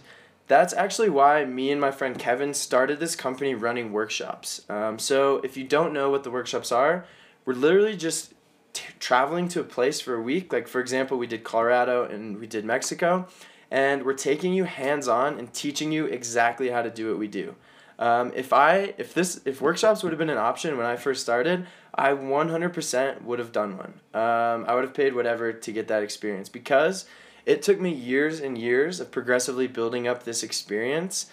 that's 0.50 0.74
actually 0.74 1.10
why 1.10 1.46
me 1.46 1.72
and 1.72 1.80
my 1.80 1.92
friend 1.92 2.20
Kevin 2.20 2.54
started 2.54 3.00
this 3.00 3.16
company 3.16 3.54
running 3.54 3.94
workshops. 3.94 4.66
Um, 4.68 5.00
so 5.00 5.38
if 5.38 5.56
you 5.56 5.64
don't 5.64 5.94
know 5.94 6.10
what 6.10 6.24
the 6.24 6.32
workshops 6.32 6.72
are, 6.72 7.06
we're 7.46 7.54
literally 7.54 7.96
just 7.96 8.34
t- 8.74 8.94
traveling 9.00 9.48
to 9.50 9.62
a 9.62 9.64
place 9.64 10.02
for 10.02 10.16
a 10.16 10.22
week. 10.22 10.52
Like 10.52 10.68
for 10.68 10.82
example, 10.82 11.18
we 11.18 11.28
did 11.28 11.44
Colorado 11.44 12.04
and 12.04 12.40
we 12.40 12.48
did 12.48 12.66
Mexico, 12.66 13.28
and 13.72 14.04
we're 14.04 14.14
taking 14.14 14.52
you 14.52 14.66
hands 14.66 15.08
on 15.08 15.38
and 15.38 15.54
teaching 15.54 15.92
you 15.92 16.08
exactly 16.08 16.70
how 16.70 16.82
to 16.82 16.90
do 16.90 17.10
what 17.10 17.20
we 17.20 17.28
do. 17.28 17.56
Um, 18.00 18.32
if 18.34 18.52
I 18.52 18.96
if 18.98 19.14
this 19.14 19.42
if 19.46 19.62
workshops 19.62 20.02
would 20.02 20.12
have 20.12 20.20
been 20.20 20.32
an 20.32 20.38
option 20.38 20.78
when 20.78 20.88
I 20.88 20.96
first 20.96 21.22
started, 21.22 21.68
I 21.94 22.14
one 22.14 22.50
hundred 22.50 22.74
percent 22.74 23.24
would 23.24 23.38
have 23.38 23.52
done 23.52 23.78
one. 23.78 23.94
Um, 24.16 24.66
I 24.68 24.74
would 24.74 24.84
have 24.84 24.96
paid 24.96 25.14
whatever 25.14 25.54
to 25.54 25.72
get 25.72 25.88
that 25.90 26.02
experience 26.02 26.50
because 26.50 27.06
it 27.46 27.62
took 27.62 27.80
me 27.80 27.92
years 27.92 28.40
and 28.40 28.58
years 28.58 29.00
of 29.00 29.12
progressively 29.12 29.68
building 29.68 30.08
up 30.08 30.24
this 30.24 30.44
experience. 30.44 31.28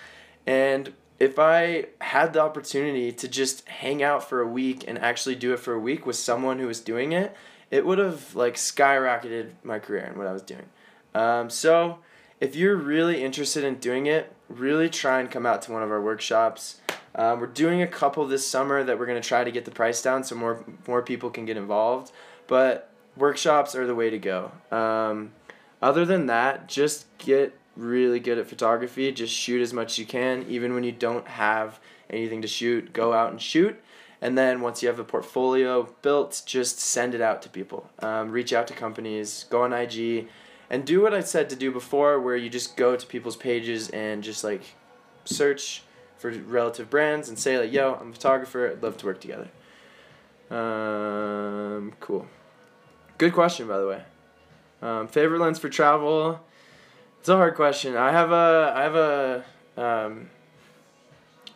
And 0.46 0.92
if 1.18 1.38
I 1.38 1.86
had 2.00 2.32
the 2.32 2.40
opportunity 2.40 3.10
to 3.12 3.28
just 3.28 3.66
hang 3.68 4.02
out 4.02 4.28
for 4.28 4.40
a 4.40 4.46
week 4.46 4.84
and 4.86 4.98
actually 4.98 5.34
do 5.34 5.52
it 5.52 5.60
for 5.60 5.72
a 5.72 5.78
week 5.78 6.06
with 6.06 6.16
someone 6.16 6.58
who 6.58 6.66
was 6.66 6.80
doing 6.80 7.12
it, 7.12 7.34
it 7.70 7.84
would 7.86 7.98
have 7.98 8.34
like 8.34 8.54
skyrocketed 8.54 9.52
my 9.62 9.78
career 9.78 10.04
and 10.04 10.16
what 10.16 10.26
I 10.26 10.32
was 10.32 10.42
doing. 10.42 10.66
Um, 11.14 11.50
so 11.50 11.98
if 12.40 12.54
you're 12.54 12.76
really 12.76 13.24
interested 13.24 13.64
in 13.64 13.76
doing 13.76 14.06
it, 14.06 14.32
really 14.48 14.88
try 14.90 15.20
and 15.20 15.30
come 15.30 15.46
out 15.46 15.62
to 15.62 15.72
one 15.72 15.82
of 15.82 15.90
our 15.90 16.00
workshops. 16.00 16.80
Um, 17.14 17.40
we're 17.40 17.46
doing 17.46 17.80
a 17.80 17.86
couple 17.86 18.26
this 18.26 18.46
summer 18.46 18.84
that 18.84 18.98
we're 18.98 19.06
going 19.06 19.20
to 19.20 19.26
try 19.26 19.42
to 19.42 19.50
get 19.50 19.64
the 19.64 19.70
price 19.70 20.02
down 20.02 20.22
so 20.22 20.34
more 20.34 20.64
more 20.86 21.00
people 21.00 21.30
can 21.30 21.46
get 21.46 21.56
involved. 21.56 22.12
But 22.46 22.90
workshops 23.16 23.74
are 23.74 23.86
the 23.86 23.94
way 23.94 24.10
to 24.10 24.18
go. 24.18 24.52
Um, 24.70 25.32
other 25.82 26.04
than 26.04 26.26
that, 26.26 26.68
just 26.68 27.06
get 27.18 27.58
really 27.76 28.20
good 28.20 28.38
at 28.38 28.46
photography. 28.46 29.12
Just 29.12 29.32
shoot 29.32 29.60
as 29.60 29.72
much 29.72 29.92
as 29.92 29.98
you 29.98 30.06
can, 30.06 30.44
even 30.48 30.74
when 30.74 30.84
you 30.84 30.92
don't 30.92 31.26
have 31.28 31.78
anything 32.10 32.42
to 32.42 32.48
shoot. 32.48 32.92
Go 32.92 33.12
out 33.12 33.30
and 33.30 33.40
shoot. 33.40 33.78
And 34.20 34.36
then 34.36 34.60
once 34.60 34.82
you 34.82 34.88
have 34.88 34.98
a 34.98 35.04
portfolio 35.04 35.94
built, 36.02 36.42
just 36.46 36.80
send 36.80 37.14
it 37.14 37.20
out 37.20 37.42
to 37.42 37.48
people. 37.48 37.90
Um, 37.98 38.30
reach 38.30 38.52
out 38.52 38.66
to 38.68 38.74
companies, 38.74 39.44
go 39.50 39.62
on 39.62 39.72
IG, 39.72 40.28
and 40.70 40.84
do 40.84 41.02
what 41.02 41.12
I 41.12 41.20
said 41.20 41.50
to 41.50 41.56
do 41.56 41.70
before, 41.70 42.18
where 42.18 42.36
you 42.36 42.48
just 42.48 42.76
go 42.76 42.96
to 42.96 43.06
people's 43.06 43.36
pages 43.36 43.90
and 43.90 44.22
just 44.22 44.42
like 44.42 44.62
search 45.24 45.82
for 46.16 46.30
relative 46.30 46.88
brands 46.88 47.28
and 47.28 47.38
say 47.38 47.58
like, 47.58 47.72
"Yo, 47.72 47.94
I'm 48.00 48.10
a 48.10 48.12
photographer. 48.12 48.70
I'd 48.70 48.82
love 48.82 48.96
to 48.98 49.06
work 49.06 49.20
together." 49.20 49.48
Um, 50.50 51.92
cool. 52.00 52.26
Good 53.18 53.32
question, 53.32 53.68
by 53.68 53.78
the 53.78 53.86
way. 53.86 54.02
Um, 54.82 55.08
favorite 55.08 55.40
lens 55.40 55.58
for 55.58 55.68
travel? 55.68 56.40
It's 57.20 57.28
a 57.28 57.36
hard 57.36 57.54
question. 57.54 57.96
I 57.96 58.12
have 58.12 58.30
a 58.30 58.72
I 58.76 58.82
have 58.82 58.94
a 58.94 59.44
um, 59.76 60.30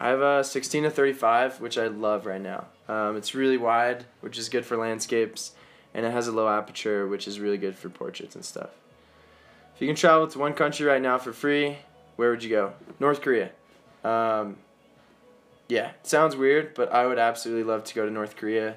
I 0.01 0.09
have 0.09 0.21
a 0.21 0.43
sixteen 0.43 0.83
to 0.83 0.91
thirty 0.91 1.13
five, 1.13 1.61
which 1.61 1.79
I 1.79 1.87
love 1.87 2.27
right 2.27 2.41
now. 2.41 2.67
Um, 2.89 3.17
it's 3.17 3.35
really 3.35 3.57
wide, 3.57 4.05
which 4.21 4.37
is 4.37 4.49
good 4.49 4.67
for 4.67 4.77
landscapes, 4.77 5.53
and 5.95 6.05
it 6.05 6.11
has 6.11 6.27
a 6.27 6.33
low 6.33 6.49
aperture, 6.49 7.07
which 7.07 7.29
is 7.29 7.39
really 7.39 7.59
good 7.59 7.77
for 7.77 7.89
portraits 7.89 8.35
and 8.35 8.45
stuff. 8.45 8.71
If 9.75 9.81
you 9.81 9.87
can 9.87 9.97
travel 9.97 10.27
to 10.27 10.39
one 10.39 10.55
country 10.55 10.87
right 10.87 11.01
now 11.01 11.19
for 11.19 11.33
free, 11.33 11.79
where 12.17 12.31
would 12.31 12.43
you 12.43 12.51
go? 12.51 12.73
North 12.99 13.21
Korea. 13.21 13.51
Um, 14.03 14.57
yeah, 15.69 15.93
sounds 16.03 16.35
weird, 16.35 16.75
but 16.75 16.93
I 16.93 17.07
would 17.07 17.19
absolutely 17.19 17.63
love 17.63 17.85
to 17.85 17.95
go 17.95 18.05
to 18.05 18.11
North 18.11 18.37
Korea. 18.37 18.77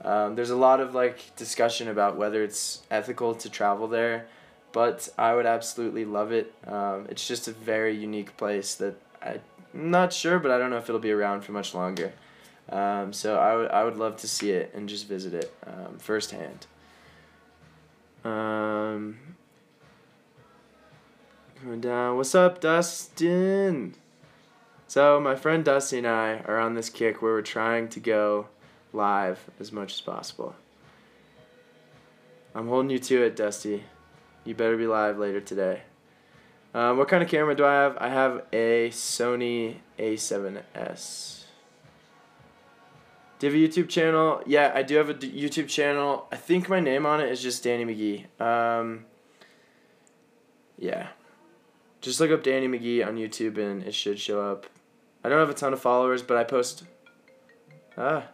Um, 0.00 0.34
there's 0.34 0.50
a 0.50 0.56
lot 0.56 0.80
of 0.80 0.94
like 0.94 1.34
discussion 1.36 1.88
about 1.88 2.16
whether 2.16 2.42
it's 2.42 2.82
ethical 2.90 3.34
to 3.36 3.48
travel 3.48 3.88
there, 3.88 4.26
but 4.72 5.08
I 5.16 5.34
would 5.34 5.46
absolutely 5.46 6.04
love 6.04 6.32
it. 6.32 6.52
Um, 6.66 7.06
it's 7.08 7.26
just 7.26 7.48
a 7.48 7.52
very 7.52 7.96
unique 7.96 8.36
place 8.36 8.74
that 8.76 8.96
I'm 9.22 9.40
not 9.72 10.12
sure, 10.12 10.38
but 10.38 10.50
I 10.50 10.58
don't 10.58 10.70
know 10.70 10.78
if 10.78 10.88
it'll 10.88 11.00
be 11.00 11.12
around 11.12 11.42
for 11.42 11.52
much 11.52 11.74
longer. 11.74 12.12
Um, 12.68 13.12
so 13.12 13.38
I 13.38 13.56
would 13.56 13.70
I 13.70 13.84
would 13.84 13.96
love 13.96 14.16
to 14.18 14.28
see 14.28 14.50
it 14.50 14.72
and 14.74 14.88
just 14.88 15.06
visit 15.06 15.34
it 15.34 15.54
um, 15.66 15.98
firsthand. 15.98 16.66
Um, 18.24 19.18
going 21.62 21.80
down. 21.80 22.16
What's 22.16 22.34
up, 22.34 22.60
Dustin? 22.60 23.94
So 24.86 25.20
my 25.20 25.34
friend 25.34 25.64
Dusty 25.64 25.98
and 25.98 26.06
I 26.06 26.38
are 26.46 26.58
on 26.58 26.74
this 26.74 26.88
kick 26.88 27.20
where 27.20 27.32
we're 27.32 27.42
trying 27.42 27.88
to 27.88 28.00
go 28.00 28.46
live 28.94 29.50
as 29.60 29.72
much 29.72 29.92
as 29.94 30.00
possible. 30.00 30.54
I'm 32.54 32.68
holding 32.68 32.90
you 32.90 32.98
to 33.00 33.22
it, 33.24 33.36
Dusty. 33.36 33.84
You 34.44 34.54
better 34.54 34.76
be 34.76 34.86
live 34.86 35.18
later 35.18 35.40
today. 35.40 35.82
Um, 36.72 36.98
what 36.98 37.08
kind 37.08 37.22
of 37.22 37.28
camera 37.28 37.54
do 37.54 37.64
I 37.64 37.72
have? 37.72 37.96
I 37.98 38.08
have 38.08 38.44
a 38.52 38.90
Sony 38.90 39.76
A7S. 39.98 41.44
Do 43.38 43.46
you 43.46 43.52
have 43.52 43.70
a 43.70 43.72
YouTube 43.72 43.88
channel? 43.88 44.42
Yeah, 44.46 44.72
I 44.74 44.82
do 44.82 44.96
have 44.96 45.10
a 45.10 45.14
YouTube 45.14 45.68
channel. 45.68 46.26
I 46.30 46.36
think 46.36 46.68
my 46.68 46.80
name 46.80 47.06
on 47.06 47.20
it 47.20 47.30
is 47.30 47.42
just 47.42 47.64
Danny 47.64 47.84
McGee. 47.84 48.40
Um, 48.40 49.06
yeah. 50.78 51.08
Just 52.00 52.20
look 52.20 52.30
up 52.30 52.42
Danny 52.42 52.68
McGee 52.68 53.06
on 53.06 53.16
YouTube 53.16 53.58
and 53.58 53.82
it 53.82 53.94
should 53.94 54.18
show 54.18 54.40
up. 54.40 54.66
I 55.22 55.28
don't 55.28 55.38
have 55.38 55.50
a 55.50 55.54
ton 55.54 55.72
of 55.72 55.80
followers, 55.80 56.22
but 56.22 56.36
I 56.36 56.44
post. 56.44 56.84
Ah, 57.96 58.28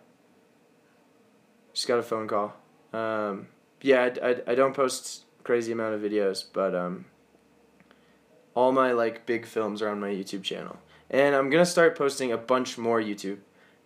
just 1.73 1.87
got 1.89 1.99
a 1.99 2.03
phone 2.03 2.29
call. 2.29 2.55
Um, 2.93 3.49
yeah, 3.83 4.11
I, 4.23 4.31
I, 4.31 4.37
I 4.49 4.55
don't 4.55 4.75
post 4.75 5.25
crazy 5.43 5.73
amount 5.73 5.95
of 5.95 6.01
videos, 6.01 6.45
but 6.53 6.75
um, 6.75 7.07
all 8.55 8.73
my 8.73 8.93
like 8.93 9.27
big 9.27 9.47
films 9.47 9.83
are 9.83 9.89
on 9.89 10.01
my 10.01 10.11
YouTube 10.11 10.43
channel. 10.43 10.77
And 11.11 11.35
I'm 11.35 11.51
gonna 11.51 11.67
start 11.67 11.97
posting 11.97 12.33
a 12.33 12.37
bunch 12.37 12.79
more 12.79 13.01
YouTube 13.01 13.39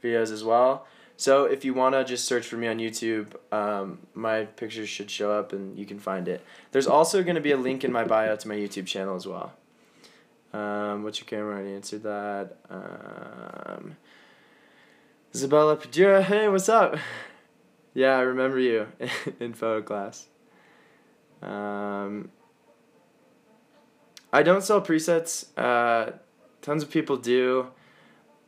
videos 0.02 0.30
as 0.30 0.44
well. 0.44 0.86
So 1.16 1.44
if 1.44 1.64
you 1.64 1.74
wanna 1.74 2.04
just 2.04 2.24
search 2.26 2.46
for 2.46 2.56
me 2.56 2.66
on 2.66 2.78
YouTube, 2.78 3.34
um, 3.52 4.00
my 4.14 4.44
pictures 4.44 4.88
should 4.88 5.10
show 5.10 5.32
up 5.32 5.52
and 5.52 5.78
you 5.78 5.86
can 5.86 5.98
find 5.98 6.28
it. 6.28 6.44
There's 6.72 6.86
also 6.86 7.22
gonna 7.22 7.40
be 7.40 7.52
a 7.52 7.56
link 7.56 7.84
in 7.84 7.92
my 7.92 8.04
bio 8.04 8.36
to 8.36 8.48
my 8.48 8.56
YouTube 8.56 8.86
channel 8.86 9.14
as 9.14 9.26
well. 9.26 9.52
Um, 10.52 11.02
what's 11.02 11.18
your 11.18 11.26
camera? 11.26 11.60
I 11.60 11.66
answered 11.66 12.02
that. 12.04 12.56
Um, 12.70 13.96
Isabella 15.34 15.76
Padura, 15.76 16.22
hey, 16.22 16.48
what's 16.48 16.68
up? 16.68 16.96
Yeah, 17.94 18.16
I 18.16 18.22
remember 18.22 18.58
you 18.58 18.88
in 19.40 19.54
photo 19.54 19.80
class. 19.80 20.26
Um, 21.42 22.30
I 24.32 24.42
don't 24.42 24.62
sell 24.62 24.80
presets. 24.82 25.46
Uh, 25.56 26.12
tons 26.60 26.82
of 26.82 26.90
people 26.90 27.16
do, 27.16 27.68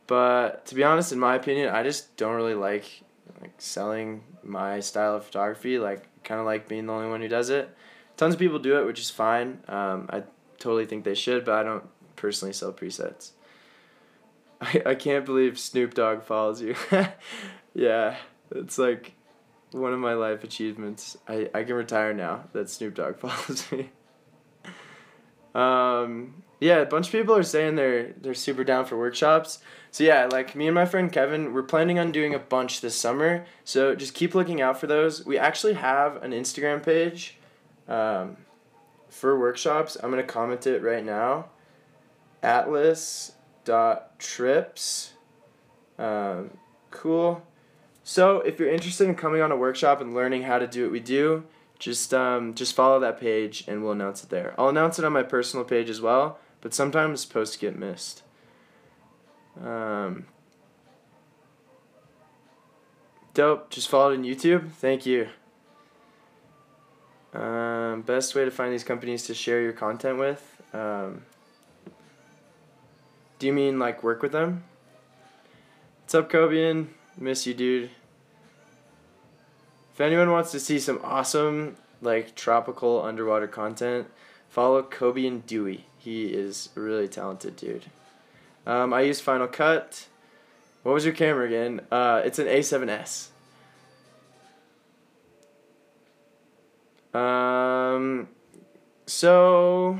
but 0.05 0.65
to 0.65 0.75
be 0.75 0.83
honest, 0.83 1.13
in 1.13 1.19
my 1.19 1.35
opinion, 1.35 1.73
I 1.73 1.83
just 1.83 2.17
don't 2.17 2.35
really 2.35 2.55
like 2.55 3.03
like 3.41 3.53
selling 3.57 4.23
my 4.43 4.79
style 4.79 5.15
of 5.15 5.25
photography. 5.25 5.79
Like, 5.79 6.07
kind 6.23 6.39
of 6.39 6.45
like 6.45 6.67
being 6.67 6.87
the 6.87 6.93
only 6.93 7.09
one 7.09 7.21
who 7.21 7.27
does 7.29 7.49
it. 7.49 7.69
tons 8.17 8.33
of 8.33 8.39
people 8.39 8.59
do 8.59 8.77
it, 8.77 8.85
which 8.85 8.99
is 8.99 9.09
fine. 9.09 9.59
Um, 9.69 10.09
I 10.09 10.23
totally 10.59 10.85
think 10.85 11.05
they 11.05 11.15
should, 11.15 11.45
but 11.45 11.53
I 11.53 11.63
don't 11.63 11.85
personally 12.17 12.53
sell 12.53 12.73
presets. 12.73 13.31
I, 14.61 14.81
I 14.87 14.95
can't 14.95 15.25
believe 15.25 15.57
Snoop 15.57 15.93
Dogg 15.93 16.23
follows 16.23 16.61
you. 16.61 16.75
yeah, 17.73 18.17
it's 18.51 18.77
like 18.77 19.13
one 19.71 19.93
of 19.93 19.99
my 19.99 20.13
life 20.13 20.43
achievements. 20.43 21.17
I, 21.27 21.49
I 21.53 21.63
can 21.63 21.75
retire 21.75 22.13
now 22.13 22.45
that 22.53 22.69
Snoop 22.69 22.95
Dogg 22.95 23.15
follows 23.19 23.71
me. 23.71 23.89
um, 25.53 26.43
yeah, 26.59 26.77
a 26.77 26.85
bunch 26.85 27.07
of 27.07 27.11
people 27.11 27.35
are 27.35 27.43
saying 27.43 27.75
they're 27.75 28.13
they're 28.19 28.33
super 28.33 28.63
down 28.63 28.85
for 28.85 28.97
workshops. 28.97 29.59
So 29.91 30.03
yeah, 30.03 30.25
like 30.25 30.55
me 30.55 30.67
and 30.67 30.75
my 30.75 30.85
friend 30.85 31.11
Kevin, 31.11 31.53
we're 31.53 31.63
planning 31.63 31.99
on 31.99 32.11
doing 32.11 32.33
a 32.33 32.39
bunch 32.39 32.81
this 32.81 32.95
summer. 32.95 33.45
So 33.63 33.95
just 33.95 34.13
keep 34.13 34.33
looking 34.33 34.61
out 34.61 34.79
for 34.79 34.87
those. 34.87 35.25
We 35.25 35.37
actually 35.37 35.73
have 35.73 36.21
an 36.23 36.31
Instagram 36.31 36.83
page 36.83 37.37
um, 37.87 38.37
for 39.09 39.39
workshops. 39.39 39.97
I'm 40.01 40.09
gonna 40.09 40.23
comment 40.23 40.65
it 40.65 40.81
right 40.81 41.05
now. 41.05 41.49
Atlas 42.41 43.33
dot 43.65 44.17
trips. 44.19 45.13
Um, 45.99 46.51
cool. 46.89 47.43
So 48.07 48.39
if 48.39 48.57
you're 48.57 48.69
interested 48.69 49.09
in 49.09 49.15
coming 49.15 49.41
on 49.41 49.51
a 49.51 49.57
workshop 49.57 49.99
and 49.99 50.15
learning 50.15 50.43
how 50.43 50.59
to 50.59 50.65
do 50.65 50.83
what 50.83 50.93
we 50.93 51.01
do, 51.01 51.43
just 51.77 52.13
um, 52.13 52.53
just 52.53 52.73
follow 52.73 53.01
that 53.01 53.19
page 53.19 53.65
and 53.67 53.83
we'll 53.83 53.91
announce 53.91 54.23
it 54.23 54.29
there. 54.29 54.55
I'll 54.57 54.69
announce 54.69 54.97
it 54.97 55.03
on 55.03 55.11
my 55.11 55.23
personal 55.23 55.65
page 55.65 55.89
as 55.89 55.99
well, 55.99 56.39
but 56.61 56.73
sometimes 56.73 57.25
posts 57.25 57.57
get 57.57 57.77
missed. 57.77 58.23
Um, 59.61 60.25
dope. 63.33 63.69
Just 63.71 63.89
follow 63.89 64.13
it 64.13 64.19
on 64.19 64.23
YouTube. 64.23 64.71
Thank 64.71 65.05
you. 65.05 65.27
Um, 67.33 68.03
best 68.03 68.35
way 68.35 68.45
to 68.45 68.51
find 68.51 68.71
these 68.71 68.85
companies 68.85 69.23
to 69.23 69.33
share 69.33 69.61
your 69.61 69.73
content 69.73 70.17
with. 70.17 70.61
Um, 70.71 71.23
do 73.37 73.47
you 73.47 73.53
mean 73.53 73.79
like 73.79 74.01
work 74.01 74.21
with 74.21 74.31
them? 74.31 74.63
What's 76.03 76.15
up, 76.15 76.31
Kobian? 76.31 76.87
Miss 77.17 77.47
you, 77.47 77.53
dude. 77.53 77.89
If 79.93 80.01
anyone 80.01 80.31
wants 80.31 80.51
to 80.51 80.59
see 80.59 80.79
some 80.79 80.99
awesome, 81.03 81.77
like, 82.01 82.35
tropical 82.35 83.01
underwater 83.01 83.47
content, 83.47 84.07
follow 84.49 84.83
Kobe 84.83 85.25
and 85.25 85.45
Dewey. 85.45 85.85
He 85.97 86.27
is 86.27 86.69
a 86.75 86.79
really 86.79 87.07
talented 87.07 87.55
dude. 87.55 87.85
Um, 88.65 88.93
I 88.93 89.01
use 89.01 89.19
Final 89.19 89.47
Cut. 89.47 90.07
What 90.83 90.93
was 90.93 91.05
your 91.05 91.13
camera 91.13 91.47
again? 91.47 91.81
Uh, 91.91 92.21
it's 92.23 92.37
an 92.37 92.47
A7S. 92.47 93.29
Um, 97.13 98.27
so 99.07 99.99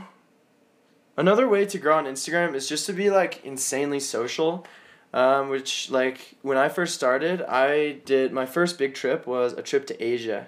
Another 1.18 1.50
way 1.50 1.66
to 1.66 1.80
grow 1.80 1.98
on 1.98 2.06
Instagram 2.06 2.54
is 2.54 2.70
just 2.70 2.86
to 2.86 2.94
be 2.94 3.10
like 3.10 3.44
insanely 3.44 4.00
social. 4.00 4.68
Um, 5.14 5.50
which 5.50 5.90
like 5.90 6.36
when 6.42 6.58
I 6.58 6.70
first 6.70 6.94
started, 6.94 7.42
I 7.42 7.94
did 8.06 8.34
my 8.34 8.46
first 8.46 8.78
big 8.78 8.94
trip 8.94 9.26
was 9.26 9.54
a 9.54 9.62
trip 9.62 9.88
to 9.88 10.04
Asia. 10.04 10.48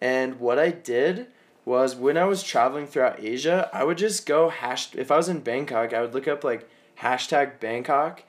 And 0.00 0.40
what 0.40 0.58
I 0.58 0.70
did 0.70 1.26
was 1.64 1.94
when 1.94 2.16
I 2.16 2.24
was 2.24 2.42
traveling 2.42 2.86
throughout 2.86 3.22
Asia, 3.22 3.68
I 3.72 3.84
would 3.84 3.98
just 3.98 4.26
go 4.26 4.48
hash 4.48 4.94
if 4.94 5.10
I 5.10 5.16
was 5.16 5.28
in 5.28 5.40
Bangkok, 5.40 5.92
I 5.92 6.00
would 6.00 6.14
look 6.14 6.26
up 6.26 6.42
like 6.42 6.68
hashtag 7.00 7.60
Bangkok 7.60 8.22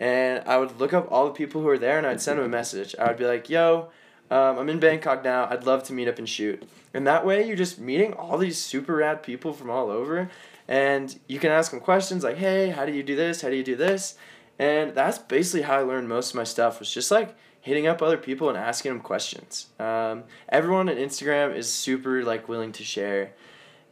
and 0.00 0.42
I 0.46 0.56
would 0.56 0.80
look 0.80 0.92
up 0.92 1.06
all 1.10 1.26
the 1.26 1.32
people 1.32 1.60
who 1.60 1.66
were 1.66 1.78
there 1.78 1.98
and 1.98 2.06
I'd 2.06 2.22
send 2.22 2.38
them 2.38 2.46
a 2.46 2.48
message. 2.48 2.94
I 2.98 3.08
would 3.08 3.18
be 3.18 3.26
like, 3.26 3.50
yo, 3.50 3.90
um, 4.30 4.58
I'm 4.58 4.68
in 4.68 4.80
Bangkok 4.80 5.22
now. 5.22 5.46
I'd 5.50 5.64
love 5.64 5.84
to 5.84 5.92
meet 5.92 6.08
up 6.08 6.18
and 6.18 6.28
shoot. 6.28 6.66
And 6.94 7.06
that 7.06 7.24
way, 7.24 7.46
you're 7.46 7.56
just 7.56 7.78
meeting 7.78 8.14
all 8.14 8.38
these 8.38 8.58
super 8.58 8.96
rad 8.96 9.22
people 9.22 9.52
from 9.52 9.70
all 9.70 9.90
over 9.90 10.30
and 10.68 11.18
you 11.26 11.38
can 11.38 11.50
ask 11.50 11.70
them 11.70 11.80
questions 11.80 12.22
like 12.22 12.36
hey 12.36 12.68
how 12.68 12.84
do 12.84 12.92
you 12.92 13.02
do 13.02 13.16
this 13.16 13.40
how 13.40 13.48
do 13.48 13.56
you 13.56 13.64
do 13.64 13.74
this 13.74 14.14
and 14.58 14.94
that's 14.94 15.18
basically 15.18 15.62
how 15.62 15.78
i 15.78 15.82
learned 15.82 16.08
most 16.08 16.30
of 16.30 16.36
my 16.36 16.44
stuff 16.44 16.78
was 16.80 16.92
just 16.92 17.10
like 17.10 17.36
hitting 17.60 17.86
up 17.86 18.02
other 18.02 18.16
people 18.16 18.48
and 18.48 18.56
asking 18.56 18.92
them 18.92 19.00
questions. 19.00 19.66
Um, 19.78 20.24
everyone 20.48 20.88
on 20.88 20.96
instagram 20.96 21.54
is 21.54 21.70
super 21.70 22.22
like 22.24 22.48
willing 22.48 22.72
to 22.72 22.84
share 22.84 23.32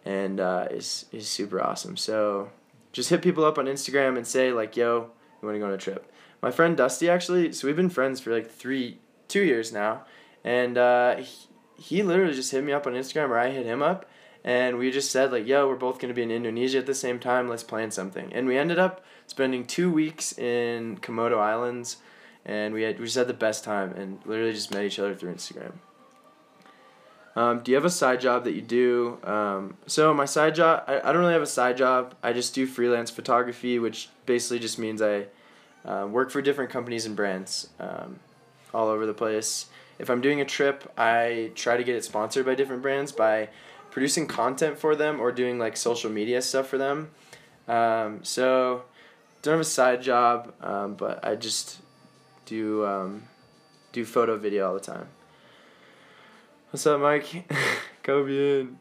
and 0.04 0.40
uh, 0.40 0.68
is, 0.70 1.06
is 1.12 1.28
super 1.28 1.60
awesome. 1.60 1.96
So 1.96 2.50
just 2.92 3.10
hit 3.10 3.22
people 3.22 3.44
up 3.44 3.58
on 3.58 3.66
instagram 3.66 4.16
and 4.16 4.26
say 4.26 4.52
like 4.52 4.76
yo 4.76 5.10
you 5.42 5.46
want 5.46 5.56
to 5.56 5.58
go 5.58 5.66
on 5.66 5.72
a 5.72 5.78
trip? 5.78 6.10
My 6.42 6.50
friend 6.50 6.76
dusty 6.76 7.10
actually 7.10 7.52
so 7.52 7.66
we've 7.66 7.76
been 7.76 7.90
friends 7.90 8.20
for 8.20 8.32
like 8.32 8.50
three 8.50 8.98
two 9.28 9.42
years 9.42 9.72
now. 9.72 10.04
And 10.44 10.78
uh, 10.78 11.16
he, 11.16 11.48
he 11.78 12.02
literally 12.02 12.34
just 12.34 12.52
hit 12.52 12.64
me 12.64 12.72
up 12.72 12.86
on 12.86 12.94
instagram 12.94 13.28
or 13.28 13.38
i 13.38 13.50
hit 13.50 13.66
him 13.66 13.82
up 13.82 14.08
and 14.46 14.78
we 14.78 14.92
just 14.92 15.10
said 15.10 15.32
like 15.32 15.46
yo 15.46 15.68
we're 15.68 15.74
both 15.74 15.98
to 15.98 16.14
be 16.14 16.22
in 16.22 16.30
indonesia 16.30 16.78
at 16.78 16.86
the 16.86 16.94
same 16.94 17.18
time 17.18 17.48
let's 17.48 17.64
plan 17.64 17.90
something. 17.90 18.32
And 18.32 18.46
we 18.46 18.56
ended 18.56 18.78
up 18.78 19.04
spending 19.26 19.66
two 19.66 19.90
weeks 19.90 20.38
in 20.38 20.98
komodo 20.98 21.38
islands 21.38 21.98
and 22.44 22.72
we 22.72 22.82
had 22.82 22.98
we 22.98 23.04
just 23.04 23.16
had 23.16 23.26
the 23.26 23.34
best 23.34 23.64
time 23.64 23.92
and 23.92 24.20
literally 24.24 24.52
just 24.52 24.72
met 24.72 24.84
each 24.84 24.98
other 24.98 25.14
through 25.14 25.34
instagram. 25.34 25.72
Um, 27.34 27.60
do 27.60 27.70
you 27.70 27.74
have 27.74 27.84
a 27.84 27.90
side 27.90 28.22
job 28.22 28.44
that 28.44 28.52
you 28.52 28.62
do? 28.62 29.18
Um, 29.22 29.76
so 29.86 30.14
my 30.14 30.24
side 30.24 30.54
job 30.54 30.84
I, 30.86 31.00
I 31.00 31.12
don't 31.12 31.18
really 31.18 31.34
have 31.34 31.42
a 31.42 31.46
side 31.46 31.76
job. 31.76 32.14
I 32.22 32.32
just 32.32 32.54
do 32.54 32.66
freelance 32.66 33.10
photography 33.10 33.80
which 33.80 34.08
basically 34.24 34.60
just 34.60 34.78
means 34.78 35.02
i 35.02 35.26
uh, 35.84 36.06
work 36.06 36.30
for 36.30 36.40
different 36.40 36.70
companies 36.70 37.04
and 37.06 37.14
brands 37.14 37.68
um, 37.78 38.20
all 38.72 38.88
over 38.88 39.06
the 39.06 39.14
place. 39.14 39.66
If 39.98 40.08
i'm 40.08 40.20
doing 40.20 40.40
a 40.40 40.44
trip 40.44 40.92
i 40.96 41.50
try 41.56 41.76
to 41.76 41.82
get 41.82 41.96
it 41.96 42.04
sponsored 42.04 42.46
by 42.46 42.54
different 42.54 42.82
brands 42.82 43.10
by 43.10 43.48
producing 43.96 44.26
content 44.26 44.78
for 44.78 44.94
them 44.94 45.18
or 45.18 45.32
doing 45.32 45.58
like 45.58 45.74
social 45.74 46.10
media 46.10 46.42
stuff 46.42 46.66
for 46.68 46.76
them. 46.76 47.08
Um, 47.66 48.22
so 48.22 48.82
don't 49.40 49.52
have 49.52 49.60
a 49.62 49.64
side 49.64 50.02
job, 50.02 50.52
um, 50.60 50.96
but 50.96 51.24
I 51.24 51.34
just 51.34 51.78
do 52.44 52.84
um, 52.84 53.22
do 53.92 54.04
photo 54.04 54.36
video 54.36 54.68
all 54.68 54.74
the 54.74 54.80
time. 54.80 55.08
What's 56.68 56.86
up, 56.86 57.00
Mike? 57.00 57.50
Kobe 58.02 58.60
in. 58.60 58.78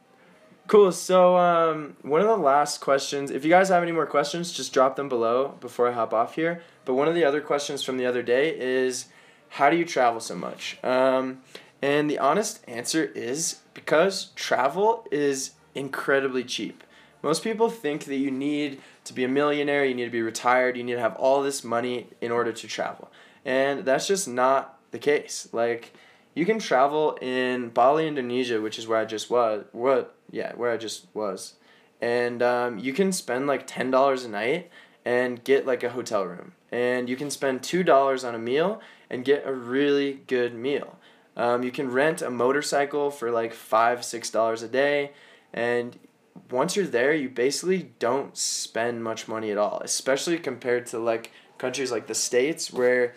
Cool. 0.67 0.91
So 0.91 1.37
um, 1.37 1.95
one 2.01 2.19
of 2.19 2.27
the 2.27 2.35
last 2.35 2.81
questions, 2.81 3.31
if 3.31 3.45
you 3.45 3.49
guys 3.49 3.69
have 3.69 3.83
any 3.83 3.93
more 3.93 4.05
questions, 4.05 4.51
just 4.51 4.73
drop 4.73 4.97
them 4.97 5.07
below 5.07 5.55
before 5.61 5.87
I 5.87 5.93
hop 5.93 6.13
off 6.13 6.35
here. 6.35 6.61
But 6.83 6.95
one 6.95 7.07
of 7.07 7.15
the 7.15 7.23
other 7.23 7.39
questions 7.39 7.83
from 7.83 7.95
the 7.95 8.05
other 8.05 8.21
day 8.21 8.53
is, 8.59 9.05
how 9.47 9.69
do 9.69 9.77
you 9.77 9.85
travel 9.85 10.19
so 10.19 10.35
much? 10.35 10.77
Um, 10.83 11.39
and 11.81 12.09
the 12.09 12.19
honest 12.19 12.65
answer 12.67 13.05
is 13.15 13.61
because 13.75 14.29
travel 14.35 15.05
is 15.11 15.51
incredibly 15.75 16.43
cheap. 16.43 16.83
Most 17.21 17.43
people 17.43 17.69
think 17.69 18.05
that 18.05 18.15
you 18.15 18.31
need 18.31 18.81
to 19.03 19.13
be 19.13 19.23
a 19.23 19.27
millionaire, 19.27 19.85
you 19.85 19.93
need 19.93 20.05
to 20.05 20.11
be 20.11 20.23
retired, 20.23 20.75
you 20.77 20.83
need 20.83 20.93
to 20.93 20.99
have 20.99 21.15
all 21.17 21.43
this 21.43 21.63
money 21.63 22.07
in 22.21 22.31
order 22.31 22.51
to 22.51 22.67
travel. 22.67 23.11
And 23.43 23.85
that's 23.85 24.07
just 24.07 24.27
not 24.27 24.79
the 24.91 24.99
case. 24.99 25.47
Like 25.51 25.93
you 26.33 26.45
can 26.45 26.59
travel 26.59 27.17
in 27.21 27.69
Bali, 27.69 28.07
Indonesia, 28.07 28.61
which 28.61 28.79
is 28.79 28.87
where 28.87 28.99
I 28.99 29.05
just 29.05 29.29
was. 29.29 29.65
What? 29.71 30.15
Yeah, 30.31 30.53
where 30.53 30.71
I 30.71 30.77
just 30.77 31.07
was. 31.13 31.55
And 32.01 32.41
um, 32.41 32.77
you 32.79 32.93
can 32.93 33.11
spend 33.11 33.47
like 33.47 33.65
ten 33.67 33.91
dollars 33.91 34.25
a 34.25 34.29
night 34.29 34.69
and 35.03 35.43
get 35.43 35.65
like 35.65 35.83
a 35.83 35.89
hotel 35.89 36.23
room. 36.25 36.53
And 36.71 37.07
you 37.07 37.15
can 37.15 37.29
spend 37.29 37.63
two 37.63 37.83
dollars 37.83 38.23
on 38.23 38.35
a 38.35 38.39
meal 38.39 38.81
and 39.09 39.23
get 39.23 39.45
a 39.45 39.53
really 39.53 40.21
good 40.27 40.53
meal. 40.53 40.97
Um, 41.37 41.63
you 41.63 41.71
can 41.71 41.91
rent 41.91 42.21
a 42.21 42.29
motorcycle 42.29 43.11
for 43.11 43.31
like 43.31 43.53
five, 43.53 44.05
six 44.05 44.29
dollars 44.29 44.63
a 44.63 44.67
day, 44.67 45.11
and 45.53 45.97
once 46.49 46.75
you're 46.75 46.85
there, 46.85 47.13
you 47.13 47.29
basically 47.29 47.91
don't 47.99 48.35
spend 48.37 49.03
much 49.03 49.27
money 49.27 49.51
at 49.51 49.57
all, 49.57 49.81
especially 49.83 50.37
compared 50.37 50.85
to 50.87 50.99
like 50.99 51.31
countries 51.57 51.91
like 51.91 52.07
the 52.07 52.15
states 52.15 52.71
where 52.71 53.15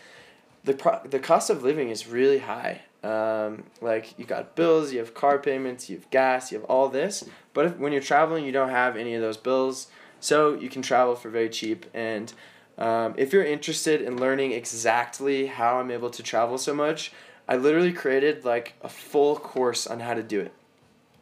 the 0.64 0.74
pro- 0.74 1.00
the 1.04 1.18
cost 1.18 1.50
of 1.50 1.62
living 1.62 1.90
is 1.90 2.06
really 2.06 2.38
high. 2.38 2.82
Um, 3.02 3.64
like 3.80 4.18
you 4.18 4.24
got 4.24 4.56
bills, 4.56 4.92
you 4.92 4.98
have 4.98 5.14
car 5.14 5.38
payments, 5.38 5.88
you 5.88 5.96
have 5.96 6.10
gas, 6.10 6.50
you 6.50 6.58
have 6.58 6.68
all 6.68 6.88
this. 6.88 7.24
But 7.54 7.66
if, 7.66 7.76
when 7.76 7.92
you're 7.92 8.02
traveling, 8.02 8.44
you 8.44 8.52
don't 8.52 8.70
have 8.70 8.96
any 8.96 9.14
of 9.14 9.22
those 9.22 9.36
bills, 9.36 9.88
so 10.20 10.54
you 10.54 10.68
can 10.68 10.82
travel 10.82 11.14
for 11.14 11.30
very 11.30 11.48
cheap. 11.48 11.86
And 11.94 12.32
um, 12.76 13.14
if 13.16 13.32
you're 13.32 13.44
interested 13.44 14.02
in 14.02 14.18
learning 14.18 14.52
exactly 14.52 15.46
how 15.46 15.78
I'm 15.78 15.90
able 15.90 16.10
to 16.10 16.22
travel 16.22 16.58
so 16.58 16.74
much, 16.74 17.12
I 17.48 17.56
literally 17.56 17.92
created 17.92 18.44
like 18.44 18.74
a 18.82 18.88
full 18.88 19.36
course 19.36 19.86
on 19.86 20.00
how 20.00 20.14
to 20.14 20.22
do 20.22 20.40
it. 20.40 20.52